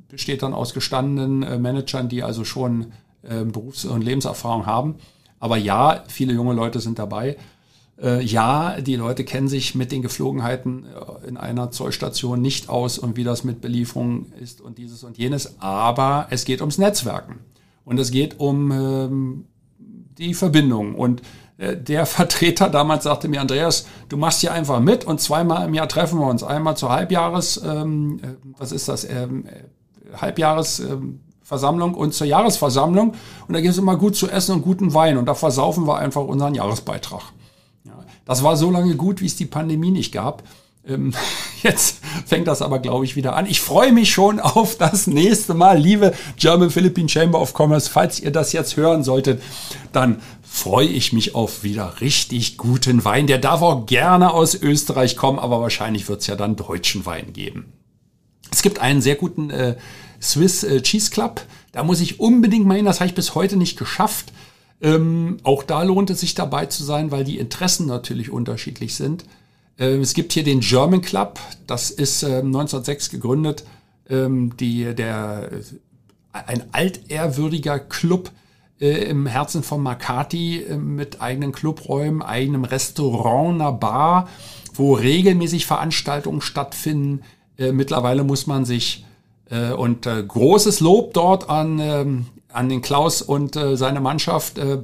besteht 0.08 0.42
dann 0.42 0.54
aus 0.54 0.74
gestandenen 0.74 1.42
äh, 1.42 1.58
Managern, 1.58 2.08
die 2.08 2.22
also 2.22 2.44
schon 2.44 2.92
äh, 3.22 3.44
Berufs- 3.44 3.84
und 3.84 4.02
Lebenserfahrung 4.02 4.66
haben. 4.66 4.96
Aber 5.40 5.56
ja, 5.56 6.04
viele 6.06 6.34
junge 6.34 6.54
Leute 6.54 6.80
sind 6.80 6.98
dabei. 6.98 7.36
Äh, 8.00 8.22
ja, 8.22 8.80
die 8.80 8.96
Leute 8.96 9.24
kennen 9.24 9.48
sich 9.48 9.74
mit 9.74 9.92
den 9.92 10.02
Geflogenheiten 10.02 10.86
äh, 10.86 11.28
in 11.28 11.36
einer 11.36 11.70
Zollstation 11.70 12.40
nicht 12.40 12.68
aus 12.68 12.98
und 12.98 13.16
wie 13.16 13.24
das 13.24 13.44
mit 13.44 13.60
Belieferung 13.60 14.32
ist 14.40 14.60
und 14.60 14.78
dieses 14.78 15.04
und 15.04 15.18
jenes. 15.18 15.60
Aber 15.60 16.26
es 16.30 16.44
geht 16.44 16.60
ums 16.60 16.78
Netzwerken 16.78 17.40
und 17.84 17.98
es 17.98 18.10
geht 18.10 18.40
um 18.40 18.72
ähm, 18.72 19.44
die 20.18 20.34
Verbindung. 20.34 20.94
Und 20.94 21.22
äh, 21.58 21.76
der 21.76 22.06
Vertreter 22.06 22.68
damals 22.68 23.04
sagte 23.04 23.28
mir, 23.28 23.40
Andreas, 23.40 23.86
du 24.08 24.16
machst 24.16 24.40
hier 24.40 24.52
einfach 24.52 24.80
mit 24.80 25.04
und 25.04 25.20
zweimal 25.20 25.66
im 25.66 25.74
Jahr 25.74 25.88
treffen 25.88 26.18
wir 26.18 26.26
uns. 26.26 26.42
Einmal 26.42 26.76
zur 26.76 26.90
Halbjahres, 26.90 27.62
ähm, 27.64 28.20
äh, 28.22 28.28
was 28.58 28.72
ist 28.72 28.88
das, 28.88 29.04
ähm, 29.04 29.44
Halbjahresversammlung 30.16 31.94
und 31.94 32.14
zur 32.14 32.26
Jahresversammlung. 32.26 33.14
Und 33.46 33.54
da 33.54 33.60
gibt 33.60 33.72
es 33.72 33.78
immer 33.78 33.96
gut 33.96 34.16
zu 34.16 34.28
essen 34.28 34.56
und 34.56 34.62
guten 34.62 34.92
Wein. 34.94 35.16
Und 35.16 35.26
da 35.26 35.34
versaufen 35.34 35.86
wir 35.86 35.96
einfach 35.96 36.22
unseren 36.22 36.54
Jahresbeitrag. 36.54 37.22
Das 38.24 38.42
war 38.42 38.56
so 38.56 38.70
lange 38.70 38.96
gut, 38.96 39.20
wie 39.20 39.26
es 39.26 39.36
die 39.36 39.46
Pandemie 39.46 39.90
nicht 39.90 40.12
gab. 40.12 40.42
Ähm, 40.86 41.14
jetzt 41.62 42.00
fängt 42.26 42.48
das 42.48 42.62
aber, 42.62 42.78
glaube 42.78 43.04
ich, 43.04 43.16
wieder 43.16 43.36
an. 43.36 43.46
Ich 43.46 43.60
freue 43.60 43.92
mich 43.92 44.12
schon 44.12 44.40
auf 44.40 44.76
das 44.76 45.06
nächste 45.06 45.54
Mal, 45.54 45.78
liebe 45.78 46.12
German 46.36 46.70
Philippine 46.70 47.08
Chamber 47.08 47.40
of 47.40 47.54
Commerce. 47.58 47.90
Falls 47.90 48.20
ihr 48.20 48.30
das 48.30 48.52
jetzt 48.52 48.76
hören 48.76 49.04
solltet, 49.04 49.42
dann 49.92 50.20
freue 50.42 50.86
ich 50.86 51.12
mich 51.12 51.34
auf 51.34 51.62
wieder 51.62 52.00
richtig 52.00 52.58
guten 52.58 53.04
Wein. 53.04 53.26
Der 53.26 53.38
darf 53.38 53.62
auch 53.62 53.86
gerne 53.86 54.32
aus 54.32 54.54
Österreich 54.54 55.16
kommen, 55.16 55.38
aber 55.38 55.60
wahrscheinlich 55.60 56.08
wird 56.08 56.20
es 56.20 56.26
ja 56.26 56.36
dann 56.36 56.56
deutschen 56.56 57.06
Wein 57.06 57.32
geben. 57.32 57.72
Es 58.50 58.60
gibt 58.60 58.78
einen 58.78 59.00
sehr 59.00 59.14
guten 59.14 59.50
äh, 59.50 59.76
Swiss 60.20 60.62
äh, 60.62 60.82
Cheese 60.82 61.10
Club. 61.10 61.42
Da 61.72 61.82
muss 61.82 62.00
ich 62.00 62.20
unbedingt 62.20 62.66
mal 62.66 62.76
hin. 62.76 62.84
Das 62.84 63.00
habe 63.00 63.08
ich 63.08 63.14
bis 63.14 63.34
heute 63.34 63.56
nicht 63.56 63.78
geschafft. 63.78 64.32
Ähm, 64.82 65.38
auch 65.44 65.62
da 65.62 65.82
lohnt 65.82 66.10
es 66.10 66.20
sich 66.20 66.34
dabei 66.34 66.66
zu 66.66 66.82
sein, 66.82 67.10
weil 67.10 67.24
die 67.24 67.38
Interessen 67.38 67.86
natürlich 67.86 68.30
unterschiedlich 68.30 68.96
sind. 68.96 69.24
Äh, 69.78 69.96
es 69.96 70.12
gibt 70.12 70.32
hier 70.32 70.44
den 70.44 70.60
German 70.60 71.00
Club. 71.00 71.38
Das 71.66 71.90
ist 71.90 72.22
äh, 72.24 72.38
1906 72.38 73.10
gegründet. 73.10 73.64
Ähm, 74.10 74.56
die, 74.56 74.94
der, 74.94 75.50
ein 76.32 76.64
altehrwürdiger 76.72 77.78
Club 77.78 78.32
äh, 78.80 79.04
im 79.04 79.26
Herzen 79.26 79.62
von 79.62 79.82
Makati 79.82 80.62
äh, 80.62 80.76
mit 80.76 81.22
eigenen 81.22 81.52
Clubräumen, 81.52 82.20
eigenem 82.20 82.64
Restaurant, 82.64 83.54
einer 83.54 83.72
Bar, 83.72 84.28
wo 84.74 84.94
regelmäßig 84.94 85.66
Veranstaltungen 85.66 86.40
stattfinden. 86.40 87.22
Äh, 87.56 87.70
mittlerweile 87.70 88.24
muss 88.24 88.48
man 88.48 88.64
sich 88.64 89.04
äh, 89.50 89.70
und 89.70 90.06
äh, 90.06 90.24
großes 90.24 90.80
Lob 90.80 91.14
dort 91.14 91.48
an, 91.48 91.78
ähm, 91.78 92.26
an 92.52 92.68
den 92.68 92.82
Klaus 92.82 93.22
und 93.22 93.56
äh, 93.56 93.76
seine 93.76 94.00
Mannschaft, 94.00 94.58
äh, 94.58 94.78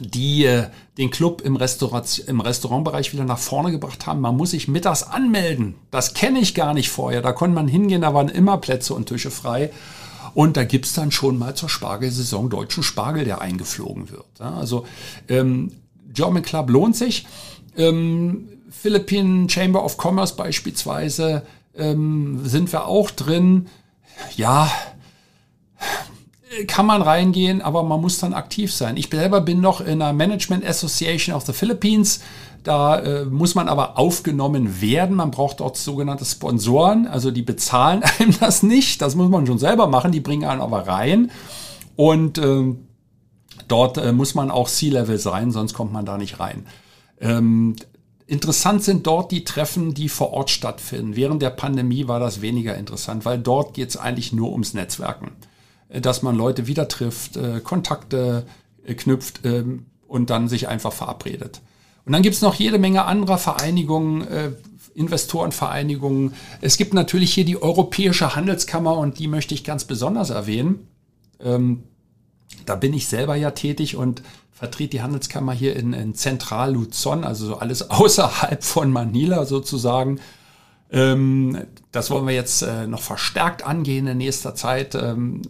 die 0.00 0.44
äh, 0.44 0.66
den 0.98 1.10
Club 1.10 1.40
im, 1.42 1.56
Restaurat 1.56 2.18
im 2.18 2.40
Restaurantbereich 2.40 3.12
wieder 3.12 3.24
nach 3.24 3.38
vorne 3.38 3.70
gebracht 3.70 4.06
haben. 4.06 4.20
Man 4.20 4.36
muss 4.36 4.50
sich 4.50 4.68
mittags 4.68 5.02
anmelden. 5.02 5.74
Das 5.90 6.14
kenne 6.14 6.40
ich 6.40 6.54
gar 6.54 6.74
nicht 6.74 6.90
vorher. 6.90 7.22
Da 7.22 7.32
konnte 7.32 7.54
man 7.54 7.68
hingehen, 7.68 8.02
da 8.02 8.14
waren 8.14 8.28
immer 8.28 8.58
Plätze 8.58 8.94
und 8.94 9.06
Tische 9.06 9.30
frei. 9.30 9.70
Und 10.34 10.56
da 10.56 10.64
gibt's 10.64 10.94
dann 10.94 11.10
schon 11.10 11.38
mal 11.38 11.54
zur 11.54 11.68
Spargelsaison 11.68 12.48
deutschen 12.48 12.82
Spargel, 12.82 13.24
der 13.24 13.40
eingeflogen 13.40 14.10
wird. 14.10 14.26
Ja, 14.38 14.54
also 14.54 14.86
ähm, 15.28 15.72
German 16.12 16.42
Club 16.42 16.70
lohnt 16.70 16.96
sich. 16.96 17.26
Ähm, 17.76 18.48
Philippine 18.70 19.48
Chamber 19.50 19.84
of 19.84 19.98
Commerce 20.02 20.34
beispielsweise 20.34 21.42
ähm, 21.76 22.40
sind 22.44 22.72
wir 22.72 22.86
auch 22.86 23.10
drin. 23.10 23.66
Ja, 24.36 24.70
kann 26.66 26.86
man 26.86 27.02
reingehen, 27.02 27.62
aber 27.62 27.82
man 27.82 28.00
muss 28.00 28.18
dann 28.18 28.34
aktiv 28.34 28.72
sein. 28.72 28.96
Ich 28.96 29.08
selber 29.10 29.40
bin 29.40 29.60
noch 29.60 29.80
in 29.80 30.02
einer 30.02 30.12
Management 30.12 30.64
Association 30.64 31.34
of 31.34 31.44
the 31.46 31.52
Philippines. 31.52 32.20
Da 32.62 32.98
äh, 32.98 33.24
muss 33.24 33.54
man 33.54 33.68
aber 33.68 33.98
aufgenommen 33.98 34.80
werden. 34.80 35.16
Man 35.16 35.30
braucht 35.30 35.60
dort 35.60 35.76
sogenannte 35.76 36.24
Sponsoren. 36.24 37.06
Also 37.06 37.30
die 37.30 37.42
bezahlen 37.42 38.02
einem 38.18 38.38
das 38.38 38.62
nicht. 38.62 39.02
Das 39.02 39.14
muss 39.14 39.30
man 39.30 39.46
schon 39.46 39.58
selber 39.58 39.86
machen. 39.86 40.12
Die 40.12 40.20
bringen 40.20 40.44
einen 40.44 40.60
aber 40.60 40.86
rein. 40.86 41.30
Und 41.96 42.38
äh, 42.38 42.74
dort 43.68 43.98
äh, 43.98 44.12
muss 44.12 44.34
man 44.34 44.50
auch 44.50 44.68
C-Level 44.68 45.18
sein, 45.18 45.50
sonst 45.50 45.74
kommt 45.74 45.92
man 45.92 46.04
da 46.04 46.18
nicht 46.18 46.40
rein. 46.40 46.66
Ähm, 47.20 47.76
Interessant 48.26 48.82
sind 48.82 49.06
dort 49.06 49.30
die 49.30 49.44
Treffen, 49.44 49.92
die 49.92 50.08
vor 50.08 50.32
Ort 50.32 50.48
stattfinden. 50.48 51.16
Während 51.16 51.42
der 51.42 51.50
Pandemie 51.50 52.08
war 52.08 52.18
das 52.18 52.40
weniger 52.40 52.76
interessant, 52.76 53.26
weil 53.26 53.38
dort 53.38 53.74
geht 53.74 53.90
es 53.90 53.98
eigentlich 53.98 54.32
nur 54.32 54.52
ums 54.52 54.72
Netzwerken. 54.72 55.32
Äh, 55.92 56.00
dass 56.00 56.22
man 56.22 56.36
Leute 56.36 56.66
wieder 56.66 56.88
trifft, 56.88 57.36
äh, 57.36 57.60
Kontakte 57.60 58.44
äh, 58.84 58.94
knüpft 58.94 59.40
ähm, 59.44 59.86
und 60.08 60.30
dann 60.30 60.48
sich 60.48 60.68
einfach 60.68 60.92
verabredet. 60.92 61.60
Und 62.04 62.12
dann 62.12 62.22
gibt 62.22 62.34
es 62.34 62.42
noch 62.42 62.56
jede 62.56 62.78
Menge 62.80 63.04
anderer 63.04 63.38
Vereinigungen, 63.38 64.26
Investorenvereinigungen. 64.96 66.34
Es 66.60 66.76
gibt 66.76 66.94
natürlich 66.94 67.32
hier 67.32 67.44
die 67.44 67.62
Europäische 67.62 68.34
Handelskammer 68.34 68.98
und 68.98 69.20
die 69.20 69.28
möchte 69.28 69.54
ich 69.54 69.62
ganz 69.62 69.84
besonders 69.84 70.30
erwähnen. 70.30 70.88
Ähm, 71.40 71.84
da 72.66 72.74
bin 72.74 72.92
ich 72.92 73.06
selber 73.06 73.36
ja 73.36 73.52
tätig 73.52 73.94
und 73.94 74.22
vertritt 74.50 74.92
die 74.92 75.00
Handelskammer 75.00 75.52
hier 75.52 75.76
in, 75.76 75.92
in 75.92 76.14
Zentral-Luzon, 76.14 77.22
also 77.22 77.46
so 77.46 77.56
alles 77.58 77.90
außerhalb 77.90 78.64
von 78.64 78.90
Manila 78.90 79.46
sozusagen. 79.46 80.18
Ähm, 80.90 81.56
das 81.90 82.10
wollen 82.10 82.26
wir 82.26 82.34
jetzt 82.34 82.62
äh, 82.62 82.86
noch 82.86 83.00
verstärkt 83.00 83.64
angehen 83.64 84.06
in 84.08 84.18
nächster 84.18 84.54
Zeit. 84.54 84.94
Ähm, 84.94 85.42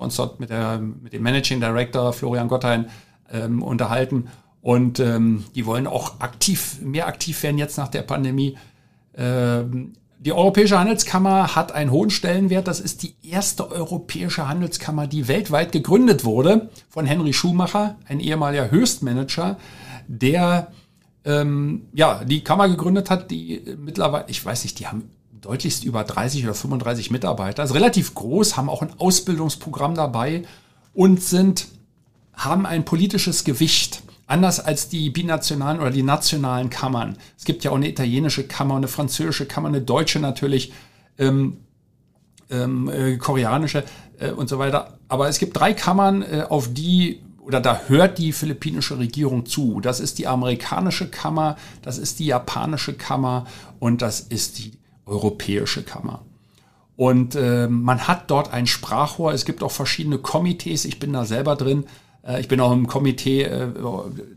uns 0.00 0.16
dort 0.16 0.40
mit, 0.40 0.50
der, 0.50 0.78
mit 0.78 1.12
dem 1.12 1.22
Managing 1.22 1.60
Director 1.60 2.12
Florian 2.12 2.48
Gotthein 2.48 2.86
ähm, 3.32 3.62
unterhalten 3.62 4.28
und 4.62 5.00
ähm, 5.00 5.44
die 5.54 5.64
wollen 5.66 5.86
auch 5.86 6.20
aktiv, 6.20 6.80
mehr 6.82 7.06
aktiv 7.06 7.42
werden 7.42 7.58
jetzt 7.58 7.78
nach 7.78 7.88
der 7.88 8.02
Pandemie. 8.02 8.58
Ähm, 9.16 9.94
die 10.18 10.32
Europäische 10.32 10.78
Handelskammer 10.78 11.56
hat 11.56 11.72
einen 11.72 11.90
hohen 11.90 12.10
Stellenwert. 12.10 12.68
Das 12.68 12.78
ist 12.78 13.02
die 13.02 13.14
erste 13.22 13.70
europäische 13.70 14.46
Handelskammer, 14.48 15.06
die 15.06 15.28
weltweit 15.28 15.72
gegründet 15.72 16.24
wurde 16.24 16.68
von 16.90 17.06
Henry 17.06 17.32
Schumacher, 17.32 17.96
ein 18.06 18.20
ehemaliger 18.20 18.70
Höchstmanager, 18.70 19.56
der 20.08 20.72
ähm, 21.24 21.86
ja 21.94 22.22
die 22.24 22.44
Kammer 22.44 22.68
gegründet 22.68 23.08
hat, 23.08 23.30
die 23.30 23.62
mittlerweile, 23.78 24.26
ich 24.28 24.44
weiß 24.44 24.64
nicht, 24.64 24.78
die 24.78 24.86
haben 24.86 25.10
deutlichst 25.40 25.84
über 25.84 26.04
30 26.04 26.44
oder 26.44 26.54
35 26.54 27.10
Mitarbeiter, 27.10 27.62
also 27.62 27.74
relativ 27.74 28.14
groß, 28.14 28.56
haben 28.56 28.68
auch 28.68 28.82
ein 28.82 28.92
Ausbildungsprogramm 28.98 29.94
dabei 29.94 30.42
und 30.94 31.22
sind 31.22 31.68
haben 32.34 32.66
ein 32.66 32.84
politisches 32.84 33.44
Gewicht. 33.44 34.02
Anders 34.26 34.60
als 34.60 34.88
die 34.88 35.10
binationalen 35.10 35.80
oder 35.80 35.90
die 35.90 36.04
nationalen 36.04 36.70
Kammern. 36.70 37.16
Es 37.36 37.44
gibt 37.44 37.64
ja 37.64 37.72
auch 37.72 37.76
eine 37.76 37.88
italienische 37.88 38.44
Kammer, 38.44 38.76
eine 38.76 38.86
französische 38.86 39.46
Kammer, 39.46 39.68
eine 39.68 39.82
deutsche 39.82 40.20
natürlich, 40.20 40.72
ähm, 41.18 41.58
ähm, 42.48 42.88
äh, 42.88 43.16
koreanische 43.16 43.84
äh, 44.20 44.30
und 44.30 44.48
so 44.48 44.58
weiter. 44.58 44.98
Aber 45.08 45.28
es 45.28 45.38
gibt 45.38 45.56
drei 45.56 45.74
Kammern, 45.74 46.22
äh, 46.22 46.46
auf 46.48 46.72
die 46.72 47.22
oder 47.40 47.60
da 47.60 47.80
hört 47.88 48.18
die 48.18 48.32
philippinische 48.32 48.98
Regierung 48.98 49.46
zu. 49.46 49.80
Das 49.80 49.98
ist 49.98 50.18
die 50.18 50.28
amerikanische 50.28 51.08
Kammer, 51.08 51.56
das 51.82 51.98
ist 51.98 52.20
die 52.20 52.26
japanische 52.26 52.94
Kammer 52.94 53.46
und 53.80 54.02
das 54.02 54.20
ist 54.20 54.58
die 54.58 54.72
europäische 55.10 55.82
Kammer. 55.82 56.24
Und 56.96 57.34
äh, 57.34 57.66
man 57.66 58.06
hat 58.06 58.30
dort 58.30 58.52
ein 58.52 58.66
Sprachrohr. 58.66 59.32
Es 59.32 59.44
gibt 59.44 59.62
auch 59.62 59.70
verschiedene 59.70 60.18
Komitees. 60.18 60.84
Ich 60.84 60.98
bin 60.98 61.12
da 61.12 61.24
selber 61.24 61.56
drin. 61.56 61.86
Äh, 62.22 62.40
ich 62.40 62.48
bin 62.48 62.60
auch 62.60 62.72
im 62.72 62.86
Komitee 62.86 63.42
äh, 63.42 63.68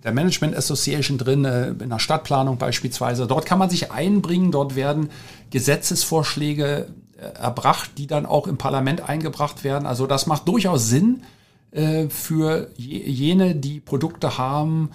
der 0.03 0.11
Management 0.11 0.55
Association 0.55 1.17
drin, 1.17 1.45
äh, 1.45 1.69
in 1.69 1.89
der 1.89 1.99
Stadtplanung 1.99 2.57
beispielsweise. 2.57 3.27
Dort 3.27 3.45
kann 3.45 3.59
man 3.59 3.69
sich 3.69 3.91
einbringen, 3.91 4.51
dort 4.51 4.75
werden 4.75 5.09
Gesetzesvorschläge 5.49 6.87
erbracht, 7.39 7.91
die 7.97 8.07
dann 8.07 8.25
auch 8.25 8.47
im 8.47 8.57
Parlament 8.57 9.07
eingebracht 9.07 9.63
werden. 9.63 9.85
Also 9.85 10.07
das 10.07 10.27
macht 10.27 10.47
durchaus 10.47 10.89
Sinn 10.89 11.21
für 12.09 12.69
jene, 12.75 13.55
die 13.55 13.79
Produkte 13.79 14.37
haben, 14.37 14.89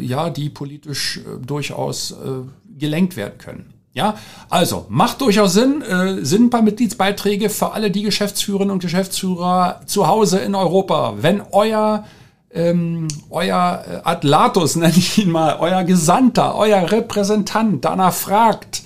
ja, 0.00 0.30
die 0.30 0.48
politisch 0.48 1.20
durchaus 1.44 2.14
gelenkt 2.78 3.16
werden 3.16 3.38
können. 3.38 3.75
Ja, 3.96 4.16
also 4.50 4.84
macht 4.90 5.22
durchaus 5.22 5.54
Sinn, 5.54 5.80
äh, 5.80 6.22
sind 6.22 6.44
ein 6.44 6.50
paar 6.50 6.60
Mitgliedsbeiträge 6.60 7.48
für 7.48 7.72
alle 7.72 7.90
die 7.90 8.02
Geschäftsführerinnen 8.02 8.70
und 8.70 8.82
Geschäftsführer 8.82 9.80
zu 9.86 10.06
Hause 10.06 10.38
in 10.40 10.54
Europa. 10.54 11.14
Wenn 11.22 11.40
euer 11.50 12.04
ähm, 12.52 13.08
euer 13.30 13.84
äh, 13.88 14.00
Atlatus, 14.04 14.76
nenne 14.76 14.92
ich 14.94 15.16
ihn 15.16 15.30
mal, 15.30 15.56
euer 15.60 15.82
Gesandter, 15.84 16.56
euer 16.56 16.92
Repräsentant 16.92 17.86
danach 17.86 18.12
fragt, 18.12 18.82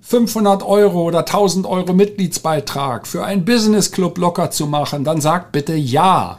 500 0.00 0.62
Euro 0.62 1.02
oder 1.02 1.18
1000 1.18 1.66
Euro 1.66 1.92
Mitgliedsbeitrag 1.92 3.06
für 3.06 3.26
einen 3.26 3.44
Business 3.44 3.92
Club 3.92 4.16
locker 4.16 4.50
zu 4.50 4.66
machen, 4.66 5.04
dann 5.04 5.20
sagt 5.20 5.52
bitte 5.52 5.74
ja. 5.74 6.38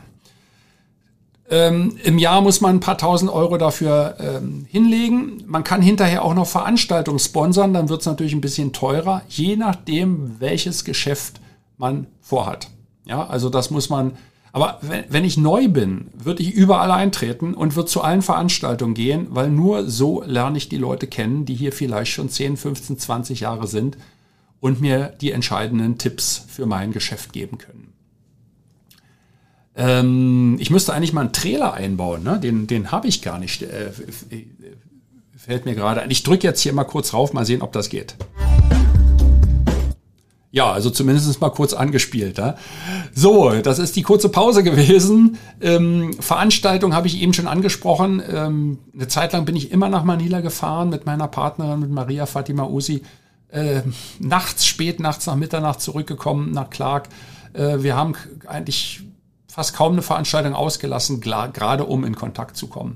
Ähm, 1.49 1.97
Im 2.03 2.17
Jahr 2.17 2.41
muss 2.41 2.59
man 2.59 2.77
ein 2.77 2.79
paar 2.79 2.97
tausend 2.97 3.31
Euro 3.31 3.57
dafür 3.57 4.15
ähm, 4.19 4.65
hinlegen. 4.69 5.43
Man 5.47 5.63
kann 5.63 5.81
hinterher 5.81 6.23
auch 6.23 6.33
noch 6.33 6.47
Veranstaltungen 6.47 7.19
sponsern, 7.19 7.73
dann 7.73 7.89
wird 7.89 8.01
es 8.01 8.05
natürlich 8.05 8.33
ein 8.33 8.41
bisschen 8.41 8.73
teurer, 8.73 9.21
je 9.29 9.55
nachdem, 9.55 10.39
welches 10.39 10.83
Geschäft 10.83 11.39
man 11.77 12.07
vorhat. 12.19 12.69
Ja, 13.05 13.25
also 13.27 13.49
das 13.49 13.71
muss 13.71 13.89
man 13.89 14.13
aber 14.57 14.79
wenn, 14.81 15.03
wenn 15.09 15.23
ich 15.23 15.37
neu 15.37 15.67
bin, 15.67 16.07
würde 16.15 16.41
ich 16.41 16.51
überall 16.51 16.89
eintreten 16.89 17.53
und 17.53 17.75
würde 17.75 17.89
zu 17.89 18.01
allen 18.01 18.23
Veranstaltungen 18.23 18.95
gehen, 18.95 19.27
weil 19.29 19.51
nur 19.51 19.87
so 19.87 20.23
lerne 20.23 20.57
ich 20.57 20.67
die 20.67 20.77
Leute 20.77 21.05
kennen, 21.05 21.45
die 21.45 21.53
hier 21.53 21.71
vielleicht 21.71 22.11
schon 22.11 22.27
10, 22.27 22.57
15, 22.57 22.97
20 22.97 23.41
Jahre 23.41 23.67
sind 23.67 23.97
und 24.59 24.81
mir 24.81 25.13
die 25.21 25.31
entscheidenden 25.31 25.99
Tipps 25.99 26.43
für 26.47 26.65
mein 26.65 26.91
Geschäft 26.91 27.33
geben 27.33 27.59
können. 27.59 27.93
Ähm, 29.77 30.57
ich 30.59 30.71
müsste 30.71 30.93
eigentlich 30.93 31.13
mal 31.13 31.21
einen 31.21 31.33
Trailer 31.33 31.73
einbauen, 31.75 32.23
ne? 32.23 32.39
den, 32.39 32.65
den 32.65 32.91
habe 32.91 33.07
ich 33.07 33.21
gar 33.21 33.37
nicht. 33.37 33.61
Äh, 33.61 33.91
fällt 35.37 35.65
mir 35.65 35.75
gerade 35.75 36.01
ein. 36.01 36.11
Ich 36.11 36.23
drücke 36.23 36.45
jetzt 36.45 36.61
hier 36.61 36.73
mal 36.73 36.83
kurz 36.83 37.13
rauf, 37.13 37.31
mal 37.31 37.45
sehen, 37.45 37.61
ob 37.61 37.71
das 37.71 37.89
geht. 37.89 38.15
Ja, 40.49 40.71
also 40.71 40.89
zumindest 40.89 41.39
mal 41.39 41.51
kurz 41.51 41.73
angespielt. 41.73 42.39
Ja? 42.39 42.55
So, 43.13 43.51
das 43.51 43.77
ist 43.77 43.95
die 43.95 44.01
kurze 44.01 44.29
Pause 44.29 44.63
gewesen. 44.63 45.37
Ähm, 45.61 46.13
Veranstaltung 46.19 46.95
habe 46.95 47.05
ich 47.05 47.21
eben 47.21 47.33
schon 47.33 47.47
angesprochen. 47.47 48.23
Ähm, 48.27 48.79
eine 48.93 49.07
Zeit 49.07 49.33
lang 49.33 49.45
bin 49.45 49.55
ich 49.55 49.71
immer 49.71 49.89
nach 49.89 50.03
Manila 50.03 50.41
gefahren 50.41 50.89
mit 50.89 51.05
meiner 51.05 51.27
Partnerin, 51.27 51.81
mit 51.81 51.91
Maria 51.91 52.25
Fatima 52.25 52.65
Usi. 52.65 53.03
äh, 53.49 53.81
nachts, 54.19 54.65
spät 54.65 54.99
nachts 54.99 55.27
nach 55.27 55.35
Mitternacht 55.35 55.81
zurückgekommen 55.81 56.51
nach 56.51 56.69
Clark. 56.71 57.09
Äh, 57.53 57.83
wir 57.83 57.95
haben 57.95 58.15
eigentlich 58.47 59.03
fast 59.57 59.73
kaum 59.73 59.93
eine 59.93 60.03
Veranstaltung 60.03 60.53
ausgelassen, 60.53 61.19
gerade 61.19 61.83
um 61.83 62.03
in 62.03 62.13
Kontakt 62.13 62.55
zu 62.57 62.67
kommen. 62.67 62.95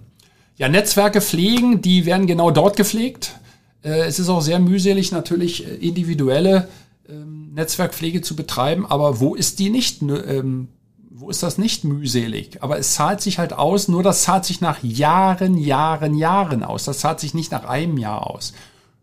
Ja, 0.58 0.70
Netzwerke 0.70 1.20
pflegen, 1.20 1.82
die 1.82 2.06
werden 2.06 2.28
genau 2.28 2.52
dort 2.52 2.78
gepflegt. 2.78 3.40
Äh, 3.84 4.02
es 4.02 4.20
ist 4.20 4.30
auch 4.30 4.42
sehr 4.42 4.60
mühselig, 4.60 5.12
natürlich 5.12 5.66
äh, 5.66 5.74
individuelle 5.78 6.68
ähm, 7.10 7.52
Netzwerkpflege 7.56 8.22
zu 8.22 8.36
betreiben, 8.36 8.86
aber 8.86 9.20
wo 9.20 9.34
ist 9.34 9.58
die 9.58 9.72
nicht? 9.72 10.04
Ähm, 10.04 10.68
wo 11.10 11.32
ist 11.32 11.42
das 11.42 11.58
nicht 11.58 11.84
mühselig? 11.84 12.62
Aber 12.62 12.78
es 12.78 12.94
zahlt 12.94 13.22
sich 13.22 13.40
halt 13.40 13.54
aus, 13.54 13.88
nur 13.88 14.04
das 14.04 14.22
zahlt 14.22 14.46
sich 14.46 14.62
nach 14.62 14.84
Jahren, 14.84 15.58
Jahren, 15.58 16.14
Jahren 16.14 16.64
aus. 16.64 16.84
Das 16.84 17.00
zahlt 17.00 17.20
sich 17.20 17.34
nicht 17.34 17.52
nach 17.52 17.64
einem 17.64 17.98
Jahr 17.98 18.30
aus. 18.30 18.54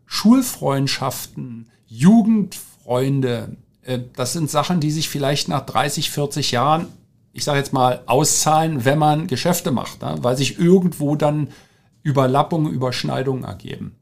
Schulfreundschaften, 0.05 1.69
Jugendfreunde, 1.87 3.57
äh, 3.81 3.99
das 4.15 4.31
sind 4.31 4.49
Sachen, 4.49 4.79
die 4.79 4.91
sich 4.91 5.09
vielleicht 5.09 5.49
nach 5.49 5.65
30, 5.65 6.09
40 6.09 6.51
Jahren, 6.51 6.87
ich 7.33 7.43
sage 7.43 7.59
jetzt 7.59 7.73
mal, 7.73 8.01
auszahlen, 8.05 8.85
wenn 8.85 8.99
man 8.99 9.27
Geschäfte 9.27 9.71
macht, 9.71 10.01
ne? 10.01 10.15
weil 10.21 10.37
sich 10.37 10.59
irgendwo 10.59 11.15
dann 11.15 11.49
Überlappungen, 12.03 12.71
Überschneidungen 12.71 13.43
ergeben. 13.43 13.95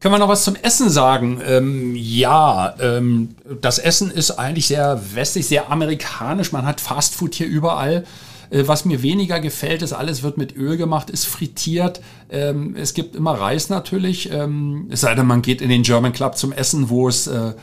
Können 0.00 0.14
wir 0.14 0.18
noch 0.18 0.28
was 0.28 0.44
zum 0.44 0.54
Essen 0.54 0.90
sagen? 0.90 1.40
Ähm, 1.44 1.96
ja, 1.96 2.74
ähm, 2.80 3.34
das 3.60 3.80
Essen 3.80 4.12
ist 4.12 4.30
eigentlich 4.32 4.68
sehr 4.68 5.00
westlich, 5.14 5.48
sehr 5.48 5.72
amerikanisch. 5.72 6.52
Man 6.52 6.66
hat 6.66 6.80
Fastfood 6.80 7.34
hier 7.34 7.48
überall. 7.48 8.04
Äh, 8.50 8.68
was 8.68 8.84
mir 8.84 9.02
weniger 9.02 9.40
gefällt, 9.40 9.82
ist, 9.82 9.92
alles 9.92 10.22
wird 10.22 10.38
mit 10.38 10.56
Öl 10.56 10.76
gemacht, 10.76 11.10
ist 11.10 11.26
frittiert. 11.26 12.00
Ähm, 12.30 12.76
es 12.76 12.94
gibt 12.94 13.16
immer 13.16 13.32
Reis 13.32 13.70
natürlich. 13.70 14.30
Ähm, 14.30 14.86
es 14.90 15.00
sei 15.00 15.16
denn, 15.16 15.26
man 15.26 15.42
geht 15.42 15.60
in 15.60 15.68
den 15.68 15.82
German 15.82 16.12
Club 16.12 16.36
zum 16.36 16.52
Essen, 16.52 16.90
wo 16.90 17.08
es 17.08 17.26
äh, 17.26 17.54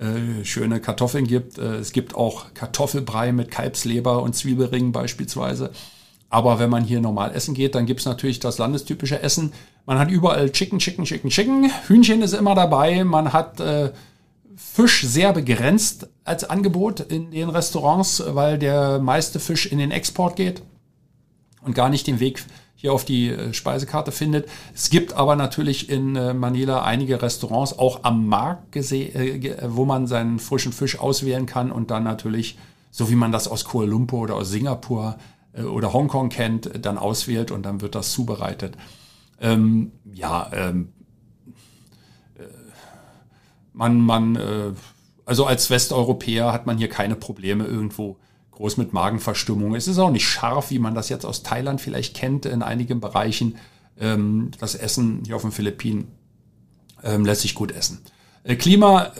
äh, 0.00 0.44
schöne 0.44 0.80
Kartoffeln 0.80 1.26
gibt. 1.26 1.58
Äh, 1.58 1.76
es 1.76 1.92
gibt 1.92 2.14
auch 2.14 2.54
Kartoffelbrei 2.54 3.32
mit 3.32 3.50
Kalbsleber 3.50 4.22
und 4.22 4.34
Zwiebelringen 4.34 4.92
beispielsweise. 4.92 5.70
Aber 6.30 6.58
wenn 6.58 6.70
man 6.70 6.84
hier 6.84 7.00
normal 7.00 7.34
essen 7.34 7.54
geht, 7.54 7.74
dann 7.74 7.86
gibt's 7.86 8.04
natürlich 8.04 8.38
das 8.38 8.58
landestypische 8.58 9.20
Essen. 9.22 9.52
Man 9.84 9.98
hat 9.98 10.10
überall 10.10 10.50
Chicken, 10.50 10.78
Chicken, 10.78 11.04
Chicken, 11.04 11.30
Chicken. 11.30 11.70
Hühnchen 11.88 12.22
ist 12.22 12.34
immer 12.34 12.54
dabei. 12.54 13.04
Man 13.04 13.32
hat 13.32 13.60
äh, 13.60 13.90
Fisch 14.56 15.04
sehr 15.06 15.32
begrenzt 15.32 16.08
als 16.24 16.44
Angebot 16.44 17.00
in 17.00 17.30
den 17.30 17.48
Restaurants, 17.48 18.22
weil 18.26 18.58
der 18.58 19.00
meiste 19.00 19.40
Fisch 19.40 19.66
in 19.66 19.78
den 19.78 19.90
Export 19.90 20.36
geht 20.36 20.62
und 21.62 21.74
gar 21.74 21.88
nicht 21.88 22.06
den 22.06 22.20
Weg 22.20 22.44
hier 22.80 22.94
auf 22.94 23.04
die 23.04 23.28
äh, 23.28 23.52
Speisekarte 23.52 24.10
findet. 24.10 24.48
Es 24.74 24.88
gibt 24.88 25.12
aber 25.12 25.36
natürlich 25.36 25.90
in 25.90 26.16
äh, 26.16 26.32
Manila 26.32 26.82
einige 26.82 27.20
Restaurants, 27.20 27.78
auch 27.78 28.04
am 28.04 28.26
Markt, 28.26 28.74
äh, 28.74 29.56
wo 29.68 29.84
man 29.84 30.06
seinen 30.06 30.38
frischen 30.38 30.72
Fisch 30.72 30.98
auswählen 30.98 31.44
kann 31.44 31.72
und 31.72 31.90
dann 31.90 32.04
natürlich, 32.04 32.56
so 32.90 33.10
wie 33.10 33.16
man 33.16 33.32
das 33.32 33.48
aus 33.48 33.66
Kuala 33.66 33.90
Lumpur 33.90 34.20
oder 34.20 34.36
aus 34.36 34.50
Singapur 34.50 35.16
oder 35.52 35.92
Hongkong 35.92 36.28
kennt, 36.28 36.70
dann 36.80 36.96
auswählt 36.96 37.50
und 37.50 37.64
dann 37.64 37.80
wird 37.80 37.96
das 37.96 38.12
zubereitet. 38.12 38.76
Ähm, 39.40 39.90
ja, 40.12 40.48
ähm, 40.54 40.92
äh, 42.38 42.44
man, 43.72 44.00
man, 44.00 44.36
äh, 44.36 44.72
also 45.26 45.46
als 45.46 45.68
Westeuropäer 45.68 46.52
hat 46.52 46.66
man 46.66 46.78
hier 46.78 46.88
keine 46.88 47.16
Probleme 47.16 47.64
irgendwo 47.64 48.16
groß 48.52 48.76
mit 48.76 48.92
Magenverstimmung. 48.92 49.74
Es 49.74 49.88
ist 49.88 49.98
auch 49.98 50.10
nicht 50.10 50.26
scharf, 50.26 50.70
wie 50.70 50.78
man 50.78 50.94
das 50.94 51.08
jetzt 51.08 51.24
aus 51.24 51.42
Thailand 51.42 51.80
vielleicht 51.80 52.14
kennt 52.14 52.46
in 52.46 52.62
einigen 52.62 53.00
Bereichen. 53.00 53.56
Ähm, 53.98 54.50
das 54.58 54.74
Essen 54.74 55.22
hier 55.24 55.36
auf 55.36 55.42
den 55.42 55.52
Philippinen 55.52 56.08
ähm, 57.02 57.24
lässt 57.24 57.42
sich 57.42 57.54
gut 57.54 57.72
essen. 57.72 58.00
Äh, 58.44 58.56
Klima, 58.56 59.04
äh, 59.04 59.10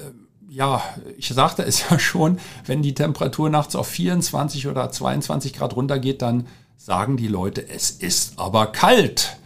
ja, 0.49 0.83
ich 1.17 1.29
sagte 1.29 1.63
es 1.63 1.89
ja 1.91 1.99
schon, 1.99 2.39
wenn 2.67 2.83
die 2.83 2.95
Temperatur 2.95 3.51
nachts 3.51 3.77
auf 3.77 3.89
24 3.89 4.67
oder 4.67 4.91
22 4.91 5.55
Grad 5.55 5.77
runtergeht, 5.77 6.23
dann 6.23 6.47
sagen 6.77 7.17
die 7.17 7.29
Leute, 7.29 7.69
es 7.69 7.91
ist 7.91 8.39
aber 8.39 8.67
kalt. 8.67 9.37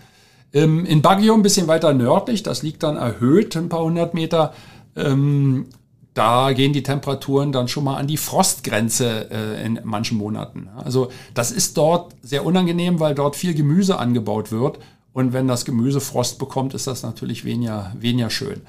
Ähm, 0.52 0.86
in 0.86 1.02
Baguio 1.02 1.34
ein 1.34 1.42
bisschen 1.42 1.66
weiter 1.66 1.92
nördlich, 1.92 2.42
das 2.42 2.62
liegt 2.62 2.82
dann 2.84 2.96
erhöht 2.96 3.56
ein 3.56 3.68
paar 3.68 3.82
hundert 3.82 4.14
Meter, 4.14 4.54
da 6.14 6.52
gehen 6.52 6.72
die 6.72 6.84
Temperaturen 6.84 7.52
dann 7.52 7.68
schon 7.68 7.84
mal 7.84 7.96
an 7.96 8.06
die 8.06 8.16
Frostgrenze 8.16 9.28
äh, 9.30 9.66
in 9.66 9.80
manchen 9.82 10.16
Monaten. 10.16 10.68
Also 10.76 11.10
das 11.34 11.50
ist 11.50 11.76
dort 11.76 12.14
sehr 12.22 12.46
unangenehm, 12.46 13.00
weil 13.00 13.14
dort 13.14 13.36
viel 13.36 13.54
Gemüse 13.54 13.98
angebaut 13.98 14.52
wird. 14.52 14.78
Und 15.12 15.32
wenn 15.32 15.48
das 15.48 15.64
Gemüse 15.64 16.00
Frost 16.00 16.38
bekommt, 16.38 16.74
ist 16.74 16.86
das 16.86 17.02
natürlich 17.02 17.44
weniger, 17.44 17.92
weniger 17.98 18.30
schön. 18.30 18.62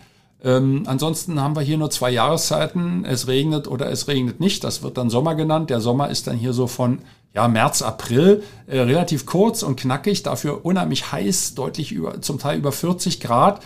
Ähm, 0.43 0.84
ansonsten 0.86 1.39
haben 1.39 1.55
wir 1.55 1.62
hier 1.62 1.77
nur 1.77 1.89
zwei 1.89 2.12
Jahreszeiten. 2.12 3.05
Es 3.05 3.27
regnet 3.27 3.67
oder 3.67 3.89
es 3.91 4.08
regnet 4.08 4.39
nicht. 4.39 4.63
Das 4.63 4.84
wird 4.84 4.97
dann 4.97 5.10
Sommer 5.10 5.36
genannt. 5.36 5.69
Der 5.69 5.81
Sommer 5.81 6.10
ist 6.10 6.27
dann 6.27 6.38
hier 6.38 6.53
so 6.53 6.67
von 6.67 6.99
ja, 7.34 7.47
März, 7.47 7.81
April, 7.81 8.43
äh, 8.65 8.79
relativ 8.79 9.25
kurz 9.25 9.62
und 9.62 9.75
knackig, 9.79 10.23
dafür 10.23 10.65
unheimlich 10.65 11.12
heiß, 11.12 11.53
deutlich 11.55 11.91
über, 11.91 12.21
zum 12.21 12.39
Teil 12.39 12.58
über 12.58 12.71
40 12.71 13.19
Grad. 13.19 13.62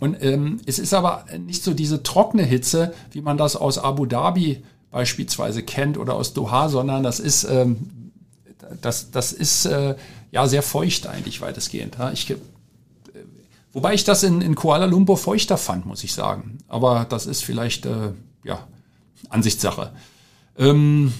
Und 0.00 0.22
ähm, 0.22 0.60
es 0.66 0.78
ist 0.78 0.94
aber 0.94 1.26
nicht 1.38 1.62
so 1.62 1.74
diese 1.74 2.02
trockene 2.02 2.42
Hitze, 2.42 2.94
wie 3.12 3.20
man 3.20 3.36
das 3.36 3.54
aus 3.54 3.78
Abu 3.78 4.06
Dhabi 4.06 4.64
beispielsweise 4.90 5.62
kennt 5.62 5.98
oder 5.98 6.14
aus 6.14 6.32
Doha, 6.32 6.68
sondern 6.68 7.02
das 7.02 7.20
ist, 7.20 7.44
ähm, 7.44 8.12
das, 8.80 9.10
das 9.10 9.32
ist 9.32 9.66
äh, 9.66 9.94
ja 10.32 10.48
sehr 10.48 10.62
feucht 10.62 11.06
eigentlich 11.06 11.40
weitestgehend. 11.40 11.96
Ja? 11.98 12.10
Ich 12.10 12.34
Wobei 13.72 13.94
ich 13.94 14.02
das 14.02 14.24
in, 14.24 14.40
in 14.40 14.56
Kuala 14.56 14.86
Lumpur 14.86 15.16
feuchter 15.16 15.56
fand, 15.56 15.86
muss 15.86 16.02
ich 16.02 16.12
sagen. 16.12 16.58
Aber 16.66 17.06
das 17.08 17.26
ist 17.26 17.44
vielleicht, 17.44 17.86
äh, 17.86 18.12
ja, 18.42 18.66
Ansichtssache. 19.28 19.92
Ähm, 20.58 21.12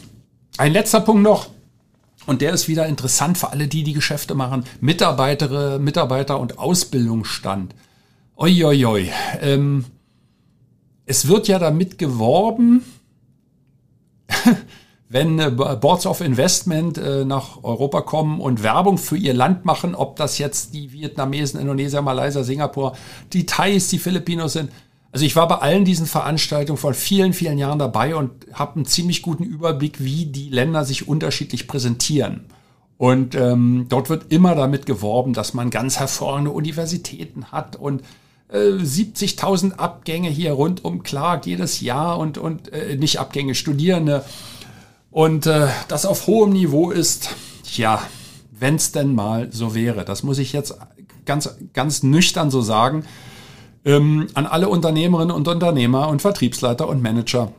ein 0.56 0.72
letzter 0.72 1.00
Punkt 1.00 1.22
noch. 1.22 1.48
Und 2.26 2.42
der 2.42 2.52
ist 2.52 2.68
wieder 2.68 2.86
interessant 2.86 3.38
für 3.38 3.50
alle, 3.50 3.68
die 3.68 3.84
die 3.84 3.92
Geschäfte 3.92 4.34
machen. 4.34 4.64
Mitarbeiter, 4.80 5.78
Mitarbeiter 5.78 6.40
und 6.40 6.58
Ausbildungsstand. 6.58 7.74
Uiuiui. 8.40 9.10
Ähm, 9.42 9.84
es 11.04 11.28
wird 11.28 11.46
ja 11.46 11.58
damit 11.58 11.98
geworben, 11.98 12.82
wenn 15.10 15.38
äh, 15.38 15.50
Boards 15.50 16.06
of 16.06 16.22
Investment 16.22 16.96
äh, 16.96 17.26
nach 17.26 17.62
Europa 17.62 18.00
kommen 18.00 18.40
und 18.40 18.62
Werbung 18.62 18.96
für 18.96 19.18
ihr 19.18 19.34
Land 19.34 19.66
machen, 19.66 19.94
ob 19.94 20.16
das 20.16 20.38
jetzt 20.38 20.72
die 20.72 20.90
Vietnamesen, 20.90 21.60
Indonesier, 21.60 22.00
Malaysier, 22.00 22.44
Singapur, 22.44 22.96
die 23.34 23.44
Thais, 23.44 23.88
die 23.88 23.98
Filipinos 23.98 24.54
sind. 24.54 24.70
Also 25.12 25.26
ich 25.26 25.36
war 25.36 25.46
bei 25.46 25.56
allen 25.56 25.84
diesen 25.84 26.06
Veranstaltungen 26.06 26.78
vor 26.78 26.94
vielen, 26.94 27.34
vielen 27.34 27.58
Jahren 27.58 27.80
dabei 27.80 28.14
und 28.14 28.30
habe 28.54 28.76
einen 28.76 28.86
ziemlich 28.86 29.20
guten 29.20 29.44
Überblick, 29.44 30.02
wie 30.02 30.26
die 30.26 30.48
Länder 30.48 30.86
sich 30.86 31.08
unterschiedlich 31.08 31.68
präsentieren. 31.68 32.46
Und 32.96 33.34
ähm, 33.34 33.86
dort 33.88 34.08
wird 34.08 34.32
immer 34.32 34.54
damit 34.54 34.86
geworben, 34.86 35.32
dass 35.34 35.52
man 35.52 35.70
ganz 35.70 35.98
hervorragende 35.98 36.52
Universitäten 36.52 37.46
hat 37.46 37.76
und 37.76 38.02
70.000 38.56 39.72
Abgänge 39.72 40.28
hier 40.28 40.52
rund 40.52 40.84
um 40.84 41.02
Clark 41.02 41.46
jedes 41.46 41.80
Jahr 41.80 42.18
und, 42.18 42.38
und 42.38 42.72
äh, 42.72 42.96
nicht 42.96 43.18
Abgänge, 43.20 43.54
Studierende. 43.54 44.24
Und 45.10 45.46
äh, 45.46 45.68
das 45.88 46.06
auf 46.06 46.26
hohem 46.26 46.52
Niveau 46.52 46.90
ist, 46.90 47.30
ja, 47.76 48.02
wenn 48.50 48.76
es 48.76 48.92
denn 48.92 49.14
mal 49.14 49.48
so 49.52 49.74
wäre, 49.74 50.04
das 50.04 50.22
muss 50.22 50.38
ich 50.38 50.52
jetzt 50.52 50.76
ganz, 51.24 51.56
ganz 51.72 52.02
nüchtern 52.02 52.50
so 52.50 52.60
sagen, 52.60 53.04
ähm, 53.84 54.28
an 54.34 54.46
alle 54.46 54.68
Unternehmerinnen 54.68 55.34
und 55.34 55.48
Unternehmer 55.48 56.08
und 56.08 56.22
Vertriebsleiter 56.22 56.88
und 56.88 57.02
Manager. 57.02 57.52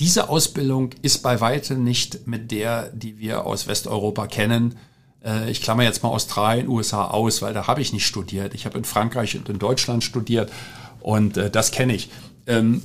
Diese 0.00 0.28
Ausbildung 0.28 0.90
ist 1.02 1.22
bei 1.22 1.40
weitem 1.40 1.84
nicht 1.84 2.26
mit 2.26 2.50
der, 2.50 2.88
die 2.90 3.18
wir 3.18 3.46
aus 3.46 3.66
Westeuropa 3.66 4.26
kennen. 4.26 4.76
Äh, 5.24 5.50
ich 5.50 5.62
klammer 5.62 5.84
jetzt 5.84 6.02
mal 6.02 6.10
Australien, 6.10 6.68
USA 6.68 7.06
aus, 7.06 7.42
weil 7.42 7.54
da 7.54 7.66
habe 7.66 7.80
ich 7.80 7.92
nicht 7.92 8.06
studiert. 8.06 8.54
Ich 8.54 8.66
habe 8.66 8.78
in 8.78 8.84
Frankreich 8.84 9.36
und 9.36 9.48
in 9.48 9.58
Deutschland 9.58 10.04
studiert 10.04 10.50
und 11.00 11.36
äh, 11.36 11.50
das 11.50 11.70
kenne 11.70 11.94
ich. 11.94 12.10
Ähm, 12.46 12.82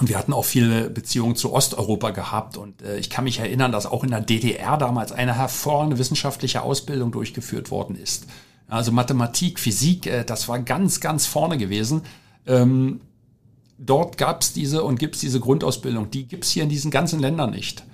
und 0.00 0.08
wir 0.08 0.18
hatten 0.18 0.32
auch 0.32 0.44
viele 0.44 0.90
Beziehungen 0.90 1.36
zu 1.36 1.52
Osteuropa 1.52 2.10
gehabt. 2.10 2.56
Und 2.56 2.82
äh, 2.82 2.98
ich 2.98 3.10
kann 3.10 3.24
mich 3.24 3.38
erinnern, 3.38 3.72
dass 3.72 3.86
auch 3.86 4.02
in 4.02 4.10
der 4.10 4.20
DDR 4.20 4.76
damals 4.76 5.12
eine 5.12 5.36
hervorragende 5.36 5.98
wissenschaftliche 5.98 6.62
Ausbildung 6.62 7.12
durchgeführt 7.12 7.70
worden 7.70 7.96
ist. 7.96 8.26
Also 8.66 8.90
Mathematik, 8.92 9.60
Physik, 9.60 10.06
äh, 10.06 10.24
das 10.24 10.48
war 10.48 10.58
ganz, 10.58 11.00
ganz 11.00 11.26
vorne 11.26 11.58
gewesen. 11.58 12.02
Ähm, 12.46 13.00
dort 13.78 14.18
gab 14.18 14.42
es 14.42 14.52
diese 14.52 14.82
und 14.82 14.98
gibt 14.98 15.14
es 15.14 15.20
diese 15.20 15.38
Grundausbildung. 15.38 16.10
Die 16.10 16.26
gibt 16.26 16.44
es 16.44 16.50
hier 16.50 16.64
in 16.64 16.68
diesen 16.68 16.90
ganzen 16.90 17.20
Ländern 17.20 17.50
nicht. 17.50 17.84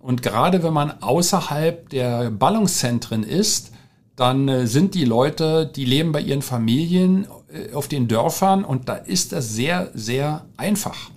Und 0.00 0.22
gerade 0.22 0.62
wenn 0.62 0.72
man 0.72 1.02
außerhalb 1.02 1.88
der 1.90 2.30
Ballungszentren 2.30 3.22
ist, 3.22 3.72
dann 4.16 4.48
äh, 4.48 4.66
sind 4.66 4.94
die 4.94 5.04
Leute, 5.04 5.66
die 5.66 5.84
leben 5.84 6.12
bei 6.12 6.20
ihren 6.20 6.42
Familien 6.42 7.26
äh, 7.52 7.74
auf 7.74 7.88
den 7.88 8.08
Dörfern 8.08 8.64
und 8.64 8.88
da 8.88 8.94
ist 8.94 9.32
das 9.32 9.54
sehr, 9.54 9.90
sehr 9.94 10.44
einfach. 10.56 11.10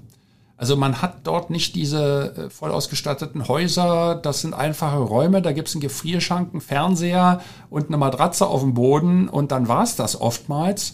Also 0.55 0.77
man 0.77 1.01
hat 1.01 1.27
dort 1.27 1.49
nicht 1.49 1.75
diese 1.75 2.33
äh, 2.37 2.49
voll 2.49 2.71
ausgestatteten 2.71 3.47
Häuser, 3.49 4.15
das 4.15 4.41
sind 4.41 4.53
einfache 4.53 4.99
Räume, 4.99 5.41
da 5.41 5.51
gibt 5.51 5.67
es 5.67 5.75
einen 5.75 5.81
Gefrierschrank, 5.81 6.53
einen 6.53 6.61
Fernseher 6.61 7.41
und 7.69 7.87
eine 7.87 7.97
Matratze 7.97 8.47
auf 8.47 8.61
dem 8.61 8.73
Boden 8.73 9.27
und 9.27 9.51
dann 9.51 9.67
war 9.67 9.83
es 9.83 9.95
das 9.95 10.19
oftmals. 10.19 10.93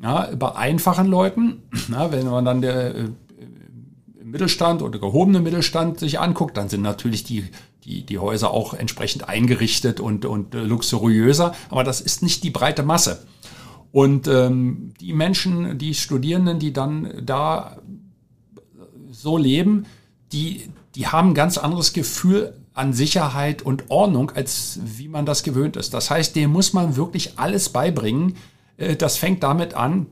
Ja, 0.00 0.28
bei 0.38 0.54
einfachen 0.54 1.08
Leuten, 1.08 1.62
na, 1.88 2.12
wenn 2.12 2.28
man 2.28 2.44
dann 2.44 2.62
der 2.62 2.94
Mittelstand 4.30 4.82
oder 4.82 4.98
gehobene 4.98 5.40
Mittelstand 5.40 5.98
sich 5.98 6.20
anguckt, 6.20 6.56
dann 6.56 6.68
sind 6.68 6.82
natürlich 6.82 7.24
die, 7.24 7.44
die, 7.84 8.04
die 8.04 8.18
Häuser 8.18 8.50
auch 8.50 8.74
entsprechend 8.74 9.28
eingerichtet 9.28 10.00
und, 10.00 10.24
und 10.24 10.54
äh, 10.54 10.62
luxuriöser. 10.62 11.54
Aber 11.70 11.84
das 11.84 12.00
ist 12.00 12.22
nicht 12.22 12.44
die 12.44 12.50
breite 12.50 12.82
Masse. 12.82 13.26
Und 13.90 14.28
ähm, 14.28 14.92
die 15.00 15.12
Menschen, 15.12 15.78
die 15.78 15.94
Studierenden, 15.94 16.58
die 16.58 16.72
dann 16.72 17.22
da 17.22 17.78
so 19.10 19.38
leben, 19.38 19.86
die, 20.32 20.68
die 20.94 21.06
haben 21.06 21.30
ein 21.30 21.34
ganz 21.34 21.58
anderes 21.58 21.92
Gefühl 21.92 22.54
an 22.74 22.92
Sicherheit 22.92 23.62
und 23.62 23.90
Ordnung, 23.90 24.30
als 24.30 24.78
wie 24.84 25.08
man 25.08 25.26
das 25.26 25.42
gewöhnt 25.42 25.76
ist. 25.76 25.94
Das 25.94 26.10
heißt, 26.10 26.36
dem 26.36 26.52
muss 26.52 26.72
man 26.72 26.96
wirklich 26.96 27.38
alles 27.38 27.70
beibringen. 27.70 28.36
Äh, 28.76 28.96
das 28.96 29.16
fängt 29.16 29.42
damit 29.42 29.74
an, 29.74 30.06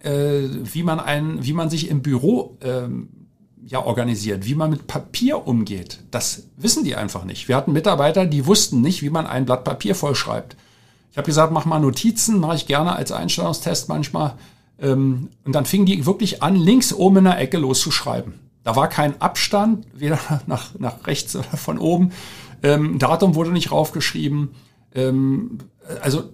äh, 0.00 0.48
wie 0.50 0.82
man 0.82 1.00
ein, 1.00 1.44
wie 1.44 1.52
man 1.52 1.70
sich 1.70 1.88
im 1.88 2.02
Büro 2.02 2.58
ähm, 2.62 3.08
ja 3.66 3.84
organisiert, 3.84 4.46
wie 4.46 4.54
man 4.54 4.70
mit 4.70 4.86
Papier 4.86 5.46
umgeht. 5.46 6.00
Das 6.10 6.44
wissen 6.56 6.84
die 6.84 6.96
einfach 6.96 7.24
nicht. 7.24 7.48
Wir 7.48 7.56
hatten 7.56 7.72
Mitarbeiter, 7.72 8.26
die 8.26 8.46
wussten 8.46 8.80
nicht, 8.80 9.02
wie 9.02 9.10
man 9.10 9.26
ein 9.26 9.46
Blatt 9.46 9.64
Papier 9.64 9.94
vollschreibt. 9.94 10.56
Ich 11.10 11.16
habe 11.16 11.26
gesagt, 11.26 11.52
mach 11.52 11.64
mal 11.64 11.78
Notizen, 11.78 12.40
mache 12.40 12.56
ich 12.56 12.66
gerne 12.66 12.96
als 12.96 13.12
Einstellungstest 13.12 13.88
manchmal. 13.88 14.34
Ähm, 14.80 15.30
und 15.44 15.54
dann 15.54 15.64
fingen 15.64 15.86
die 15.86 16.04
wirklich 16.06 16.42
an, 16.42 16.56
links 16.56 16.92
oben 16.92 17.18
in 17.18 17.24
der 17.24 17.38
Ecke 17.38 17.58
loszuschreiben. 17.58 18.34
Da 18.64 18.76
war 18.76 18.88
kein 18.88 19.20
Abstand, 19.20 19.86
weder 19.94 20.18
nach, 20.46 20.78
nach 20.78 21.06
rechts 21.06 21.36
oder 21.36 21.56
von 21.56 21.78
oben. 21.78 22.12
Ähm, 22.62 22.98
Datum 22.98 23.34
wurde 23.34 23.50
nicht 23.50 23.70
raufgeschrieben. 23.70 24.50
Ähm, 24.94 25.58
also 26.02 26.24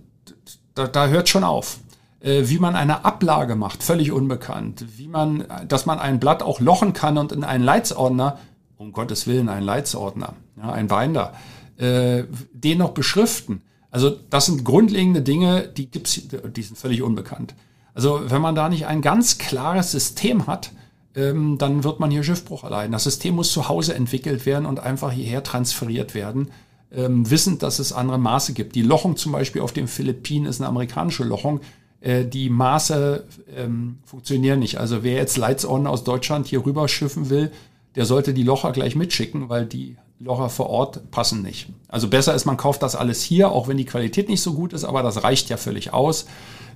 da, 0.74 0.86
da 0.86 1.08
hört 1.08 1.28
schon 1.28 1.44
auf. 1.44 1.78
Äh, 2.20 2.48
wie 2.50 2.58
man 2.58 2.76
eine 2.76 3.04
Ablage 3.04 3.56
macht, 3.56 3.82
völlig 3.82 4.12
unbekannt. 4.12 4.84
Wie 4.96 5.08
man, 5.08 5.44
dass 5.66 5.86
man 5.86 5.98
ein 5.98 6.20
Blatt 6.20 6.42
auch 6.42 6.60
lochen 6.60 6.92
kann 6.92 7.16
und 7.16 7.32
in 7.32 7.44
einen 7.44 7.64
Leitsordner, 7.64 8.38
um 8.76 8.92
Gottes 8.92 9.26
Willen, 9.26 9.48
einen 9.48 9.64
Leitsordner, 9.64 10.34
ja, 10.56 10.70
ein 10.70 10.88
Binder, 10.88 11.32
äh, 11.78 12.24
den 12.52 12.78
noch 12.78 12.90
beschriften. 12.90 13.62
Also 13.90 14.10
das 14.10 14.46
sind 14.46 14.64
grundlegende 14.64 15.22
Dinge, 15.22 15.66
die 15.66 15.90
gibt's, 15.90 16.20
die 16.28 16.62
sind 16.62 16.76
völlig 16.76 17.02
unbekannt. 17.02 17.54
Also 17.94 18.20
wenn 18.26 18.42
man 18.42 18.54
da 18.54 18.68
nicht 18.68 18.86
ein 18.86 19.02
ganz 19.02 19.38
klares 19.38 19.90
System 19.90 20.46
hat, 20.46 20.72
ähm, 21.14 21.58
dann 21.58 21.84
wird 21.84 22.00
man 22.00 22.10
hier 22.10 22.22
Schiffbruch 22.22 22.64
erleiden. 22.64 22.92
Das 22.92 23.04
System 23.04 23.34
muss 23.34 23.50
zu 23.50 23.68
Hause 23.68 23.94
entwickelt 23.94 24.46
werden 24.46 24.66
und 24.66 24.78
einfach 24.78 25.10
hierher 25.10 25.42
transferiert 25.42 26.14
werden, 26.14 26.50
ähm, 26.92 27.28
wissend, 27.30 27.62
dass 27.62 27.78
es 27.78 27.92
andere 27.92 28.18
Maße 28.18 28.52
gibt. 28.52 28.74
Die 28.76 28.82
Lochung 28.82 29.16
zum 29.16 29.32
Beispiel 29.32 29.62
auf 29.62 29.72
den 29.72 29.88
Philippinen 29.88 30.46
ist 30.46 30.60
eine 30.60 30.68
amerikanische 30.68 31.24
Lochung. 31.24 31.60
Äh, 32.00 32.24
die 32.24 32.50
Maße 32.50 33.24
ähm, 33.56 33.98
funktionieren 34.04 34.58
nicht. 34.58 34.78
Also 34.78 35.02
wer 35.02 35.14
jetzt 35.14 35.36
Leitsohren 35.36 35.86
aus 35.86 36.04
Deutschland 36.04 36.46
hier 36.46 36.64
rüber 36.64 36.88
schiffen 36.88 37.30
will, 37.30 37.52
der 37.96 38.06
sollte 38.06 38.32
die 38.32 38.42
Locher 38.42 38.72
gleich 38.72 38.94
mitschicken, 38.94 39.48
weil 39.48 39.66
die 39.66 39.96
Locher 40.18 40.48
vor 40.48 40.70
Ort 40.70 41.10
passen 41.10 41.42
nicht. 41.42 41.68
Also 41.88 42.08
besser 42.08 42.34
ist, 42.34 42.44
man 42.44 42.56
kauft 42.56 42.82
das 42.82 42.94
alles 42.94 43.22
hier, 43.22 43.50
auch 43.50 43.68
wenn 43.68 43.78
die 43.78 43.84
Qualität 43.84 44.28
nicht 44.28 44.42
so 44.42 44.52
gut 44.52 44.72
ist, 44.72 44.84
aber 44.84 45.02
das 45.02 45.22
reicht 45.22 45.48
ja 45.48 45.56
völlig 45.56 45.92
aus. 45.92 46.26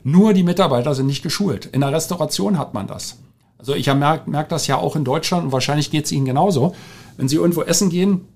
Nur 0.03 0.33
die 0.33 0.43
Mitarbeiter 0.43 0.95
sind 0.95 1.07
nicht 1.07 1.23
geschult. 1.23 1.67
In 1.67 1.81
der 1.81 1.93
Restauration 1.93 2.59
hat 2.59 2.75
man 2.75 2.87
das. 2.87 3.19
Also 3.59 3.75
ich 3.75 3.87
merke 3.87 4.29
merk 4.29 4.49
das 4.49 4.67
ja 4.67 4.77
auch 4.77 4.97
in 4.97 5.05
Deutschland 5.05 5.47
und 5.47 5.53
wahrscheinlich 5.53 5.91
geht 5.91 6.07
es 6.07 6.13
Ihnen 6.13 6.27
genauso. 6.27 6.75
Wenn 7.17 7.29
Sie 7.29 7.37
irgendwo 7.37 7.63
essen 7.63 7.89
gehen 7.89 8.27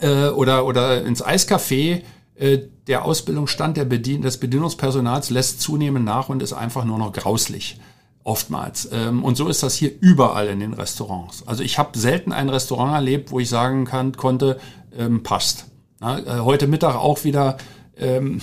äh, 0.00 0.28
oder, 0.28 0.66
oder 0.66 1.02
ins 1.04 1.24
Eiscafé, 1.24 2.02
der 2.36 3.04
Ausbildungsstand 3.04 3.76
der 3.76 3.84
Bedien 3.84 4.22
des 4.22 4.38
Bedienungspersonals 4.38 5.30
lässt 5.30 5.60
zunehmend 5.60 6.04
nach 6.04 6.28
und 6.28 6.42
ist 6.42 6.52
einfach 6.52 6.84
nur 6.84 6.98
noch 6.98 7.12
grauslich. 7.12 7.78
Oftmals. 8.24 8.88
Ähm, 8.90 9.22
und 9.22 9.36
so 9.36 9.48
ist 9.48 9.62
das 9.62 9.74
hier 9.74 9.92
überall 10.00 10.48
in 10.48 10.58
den 10.58 10.72
Restaurants. 10.72 11.46
Also 11.46 11.62
ich 11.62 11.78
habe 11.78 11.98
selten 11.98 12.32
ein 12.32 12.48
Restaurant 12.48 12.94
erlebt, 12.94 13.30
wo 13.30 13.38
ich 13.38 13.50
sagen 13.50 13.84
kann, 13.84 14.16
konnte, 14.16 14.58
ähm, 14.96 15.22
passt. 15.22 15.66
Äh, 16.00 16.38
heute 16.38 16.66
Mittag 16.66 16.94
auch 16.94 17.24
wieder. 17.24 17.58
Ähm, 17.98 18.40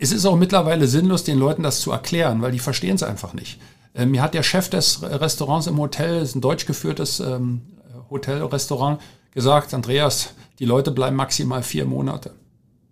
es 0.00 0.10
ist 0.10 0.24
auch 0.24 0.36
mittlerweile 0.36 0.86
sinnlos, 0.86 1.22
den 1.22 1.38
Leuten 1.38 1.62
das 1.62 1.80
zu 1.80 1.92
erklären, 1.92 2.40
weil 2.40 2.52
die 2.52 2.58
verstehen 2.58 2.94
es 2.94 3.02
einfach 3.02 3.34
nicht. 3.34 3.60
Äh, 3.92 4.06
mir 4.06 4.22
hat 4.22 4.32
der 4.32 4.42
Chef 4.42 4.70
des 4.70 5.02
Restaurants 5.02 5.66
im 5.66 5.78
Hotel, 5.78 6.22
ist 6.22 6.34
ein 6.34 6.40
deutsch 6.40 6.64
geführtes 6.64 7.20
ähm, 7.20 7.60
Hotelrestaurant, 8.08 9.02
gesagt, 9.34 9.74
Andreas, 9.74 10.32
die 10.60 10.64
Leute 10.64 10.92
bleiben 10.92 11.16
maximal 11.16 11.62
vier 11.62 11.84
Monate 11.84 12.32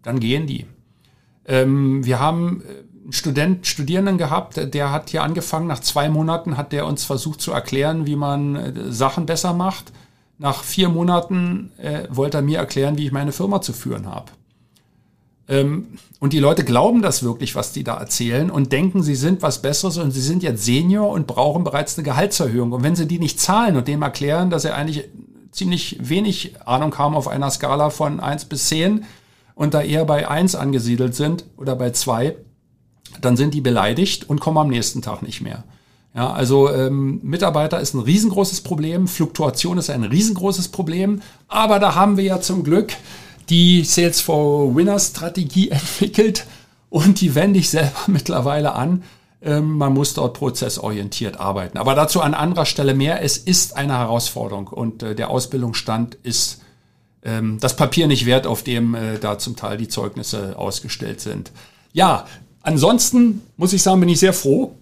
dann 0.06 0.20
gehen 0.20 0.46
die. 0.46 0.66
Ähm, 1.46 2.04
wir 2.04 2.20
haben 2.20 2.62
äh, 2.62 3.02
einen 3.04 3.12
Student, 3.12 3.66
Studierenden 3.66 4.18
gehabt, 4.18 4.56
der 4.74 4.92
hat 4.92 5.10
hier 5.10 5.22
angefangen, 5.22 5.66
nach 5.66 5.80
zwei 5.80 6.08
Monaten 6.08 6.56
hat 6.56 6.72
der 6.72 6.86
uns 6.86 7.04
versucht 7.04 7.40
zu 7.40 7.52
erklären, 7.52 8.06
wie 8.06 8.16
man 8.16 8.56
äh, 8.56 8.92
Sachen 8.92 9.26
besser 9.26 9.52
macht. 9.52 9.92
Nach 10.38 10.62
vier 10.62 10.88
Monaten 10.88 11.72
äh, 11.78 12.04
wollte 12.10 12.38
er 12.38 12.42
mir 12.42 12.58
erklären, 12.58 12.98
wie 12.98 13.06
ich 13.06 13.12
meine 13.12 13.32
Firma 13.32 13.60
zu 13.60 13.72
führen 13.72 14.06
habe. 14.06 14.32
Ähm, 15.48 15.98
und 16.20 16.32
die 16.32 16.38
Leute 16.38 16.64
glauben 16.64 17.02
das 17.02 17.22
wirklich, 17.22 17.54
was 17.54 17.72
die 17.72 17.84
da 17.84 17.96
erzählen 17.96 18.50
und 18.50 18.72
denken, 18.72 19.02
sie 19.02 19.14
sind 19.14 19.42
was 19.42 19.62
Besseres 19.62 19.98
und 19.98 20.10
sie 20.10 20.20
sind 20.20 20.42
jetzt 20.42 20.64
Senior 20.64 21.10
und 21.10 21.26
brauchen 21.26 21.64
bereits 21.64 21.96
eine 21.96 22.04
Gehaltserhöhung. 22.04 22.72
Und 22.72 22.82
wenn 22.82 22.96
sie 22.96 23.06
die 23.06 23.18
nicht 23.18 23.40
zahlen 23.40 23.76
und 23.76 23.88
dem 23.88 24.02
erklären, 24.02 24.50
dass 24.50 24.62
sie 24.62 24.74
eigentlich 24.74 25.08
ziemlich 25.52 25.98
wenig 26.00 26.54
Ahnung 26.66 26.96
haben 26.98 27.14
auf 27.14 27.28
einer 27.28 27.50
Skala 27.50 27.90
von 27.90 28.20
eins 28.20 28.44
bis 28.44 28.68
zehn 28.68 29.04
und 29.56 29.74
da 29.74 29.82
eher 29.82 30.04
bei 30.04 30.28
eins 30.28 30.54
angesiedelt 30.54 31.16
sind 31.16 31.46
oder 31.56 31.74
bei 31.74 31.90
zwei, 31.90 32.36
dann 33.20 33.36
sind 33.36 33.54
die 33.54 33.62
beleidigt 33.62 34.28
und 34.28 34.38
kommen 34.38 34.58
am 34.58 34.68
nächsten 34.68 35.02
Tag 35.02 35.22
nicht 35.22 35.40
mehr. 35.40 35.64
Ja, 36.14 36.32
also 36.32 36.70
ähm, 36.70 37.20
Mitarbeiter 37.22 37.80
ist 37.80 37.94
ein 37.94 38.00
riesengroßes 38.00 38.60
Problem, 38.60 39.08
Fluktuation 39.08 39.78
ist 39.78 39.90
ein 39.90 40.04
riesengroßes 40.04 40.68
Problem, 40.68 41.20
aber 41.48 41.78
da 41.78 41.94
haben 41.94 42.16
wir 42.16 42.24
ja 42.24 42.40
zum 42.40 42.62
Glück 42.64 42.92
die 43.48 43.82
Sales 43.84 44.20
for 44.20 44.74
Winners 44.76 45.08
Strategie 45.08 45.70
entwickelt 45.70 46.46
und 46.90 47.20
die 47.20 47.34
wende 47.34 47.58
ich 47.58 47.70
selber 47.70 47.92
mittlerweile 48.06 48.74
an. 48.74 49.04
Ähm, 49.42 49.72
man 49.78 49.94
muss 49.94 50.14
dort 50.14 50.34
prozessorientiert 50.34 51.40
arbeiten. 51.40 51.78
Aber 51.78 51.94
dazu 51.94 52.20
an 52.20 52.34
anderer 52.34 52.66
Stelle 52.66 52.94
mehr. 52.94 53.22
Es 53.22 53.36
ist 53.38 53.76
eine 53.76 53.98
Herausforderung 53.98 54.68
und 54.68 55.02
äh, 55.02 55.14
der 55.14 55.30
Ausbildungsstand 55.30 56.14
ist 56.22 56.60
ähm, 57.26 57.58
das 57.60 57.76
Papier 57.76 58.06
nicht 58.06 58.24
wert, 58.24 58.46
auf 58.46 58.62
dem 58.62 58.94
äh, 58.94 59.18
da 59.18 59.38
zum 59.38 59.56
Teil 59.56 59.76
die 59.76 59.88
Zeugnisse 59.88 60.56
ausgestellt 60.56 61.20
sind. 61.20 61.52
Ja, 61.92 62.26
ansonsten 62.62 63.42
muss 63.56 63.72
ich 63.72 63.82
sagen, 63.82 64.00
bin 64.00 64.08
ich 64.08 64.20
sehr 64.20 64.32
froh, 64.32 64.74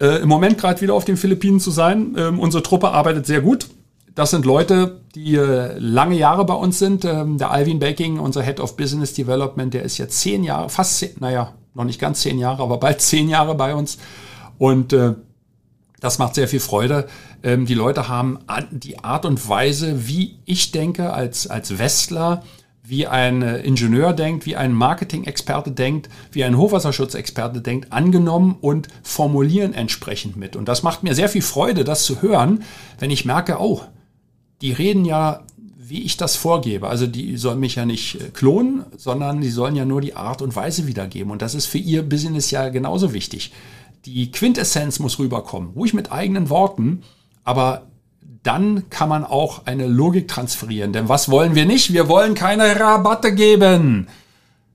äh, 0.00 0.22
im 0.22 0.28
Moment 0.28 0.58
gerade 0.58 0.80
wieder 0.80 0.94
auf 0.94 1.04
den 1.04 1.16
Philippinen 1.16 1.60
zu 1.60 1.70
sein. 1.70 2.14
Ähm, 2.16 2.40
unsere 2.40 2.62
Truppe 2.62 2.90
arbeitet 2.90 3.26
sehr 3.26 3.40
gut. 3.40 3.68
Das 4.14 4.30
sind 4.30 4.44
Leute, 4.44 5.00
die 5.14 5.34
äh, 5.34 5.76
lange 5.78 6.16
Jahre 6.16 6.44
bei 6.44 6.54
uns 6.54 6.78
sind. 6.78 7.04
Ähm, 7.04 7.38
der 7.38 7.50
Alvin 7.50 7.78
Baking, 7.78 8.18
unser 8.18 8.42
Head 8.42 8.60
of 8.60 8.76
Business 8.76 9.12
Development, 9.14 9.74
der 9.74 9.82
ist 9.82 9.98
jetzt 9.98 10.20
zehn 10.20 10.44
Jahre, 10.44 10.68
fast 10.68 10.98
zehn, 10.98 11.10
naja, 11.20 11.52
noch 11.74 11.84
nicht 11.84 12.00
ganz 12.00 12.20
zehn 12.20 12.38
Jahre, 12.38 12.62
aber 12.62 12.78
bald 12.78 13.00
zehn 13.00 13.28
Jahre 13.28 13.54
bei 13.54 13.74
uns. 13.74 13.98
Und 14.58 14.92
äh, 14.92 15.14
das 16.04 16.18
macht 16.18 16.34
sehr 16.34 16.48
viel 16.48 16.60
Freude. 16.60 17.08
Ähm, 17.42 17.64
die 17.64 17.74
Leute 17.74 18.08
haben 18.08 18.38
die 18.70 19.02
Art 19.02 19.24
und 19.24 19.48
Weise, 19.48 20.06
wie 20.06 20.36
ich 20.44 20.70
denke 20.70 21.14
als, 21.14 21.46
als 21.46 21.78
Westler, 21.78 22.42
wie 22.86 23.06
ein 23.06 23.40
äh, 23.40 23.60
Ingenieur 23.60 24.12
denkt, 24.12 24.44
wie 24.44 24.54
ein 24.54 24.72
Marketing-Experte 24.72 25.70
denkt, 25.70 26.10
wie 26.30 26.44
ein 26.44 26.58
Hochwasserschutzexperte 26.58 27.62
denkt, 27.62 27.90
angenommen 27.90 28.56
und 28.60 28.88
formulieren 29.02 29.72
entsprechend 29.72 30.36
mit. 30.36 30.56
Und 30.56 30.68
das 30.68 30.82
macht 30.82 31.02
mir 31.02 31.14
sehr 31.14 31.30
viel 31.30 31.40
Freude, 31.40 31.84
das 31.84 32.04
zu 32.04 32.20
hören, 32.20 32.62
wenn 32.98 33.10
ich 33.10 33.24
merke, 33.24 33.56
oh, 33.58 33.80
die 34.60 34.72
reden 34.72 35.06
ja, 35.06 35.40
wie 35.78 36.02
ich 36.02 36.18
das 36.18 36.36
vorgebe. 36.36 36.88
Also 36.88 37.06
die 37.06 37.38
sollen 37.38 37.60
mich 37.60 37.76
ja 37.76 37.86
nicht 37.86 38.16
äh, 38.16 38.28
klonen, 38.28 38.84
sondern 38.98 39.40
die 39.40 39.48
sollen 39.48 39.74
ja 39.74 39.86
nur 39.86 40.02
die 40.02 40.16
Art 40.16 40.42
und 40.42 40.54
Weise 40.54 40.86
wiedergeben. 40.86 41.32
Und 41.32 41.40
das 41.40 41.54
ist 41.54 41.64
für 41.64 41.78
ihr 41.78 42.02
Business 42.02 42.50
ja 42.50 42.68
genauso 42.68 43.14
wichtig 43.14 43.52
die 44.04 44.30
Quintessenz 44.30 44.98
muss 44.98 45.18
rüberkommen, 45.18 45.70
ruhig 45.70 45.94
mit 45.94 46.12
eigenen 46.12 46.50
Worten, 46.50 47.02
aber 47.42 47.86
dann 48.42 48.90
kann 48.90 49.08
man 49.08 49.24
auch 49.24 49.66
eine 49.66 49.86
Logik 49.86 50.28
transferieren. 50.28 50.92
Denn 50.92 51.08
was 51.08 51.30
wollen 51.30 51.54
wir 51.54 51.64
nicht? 51.64 51.92
Wir 51.92 52.08
wollen 52.08 52.34
keine 52.34 52.78
Rabatte 52.78 53.34
geben. 53.34 54.06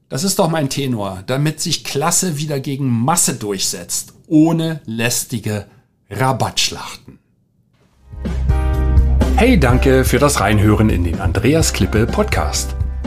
Das 0.10 0.24
ist 0.24 0.39
doch 0.39 0.50
mein 0.50 0.70
Tenor, 0.70 1.24
damit 1.28 1.60
sich 1.62 1.84
Klasse 1.84 2.38
wieder 2.38 2.60
gegen 2.60 2.89
Masse 2.89 3.36
durchsetzt, 3.36 4.13
ohne 4.28 4.82
lästige 4.86 5.68
Rabattschlachten. 6.10 7.20
Hey, 9.36 9.60
danke 9.60 10.04
für 10.04 10.18
das 10.18 10.42
Reinhören 10.42 10.89
in 10.89 11.04
den 11.04 11.22
Andreas 11.22 11.72
Klippe 11.74 12.08
Podcast. 12.08 12.76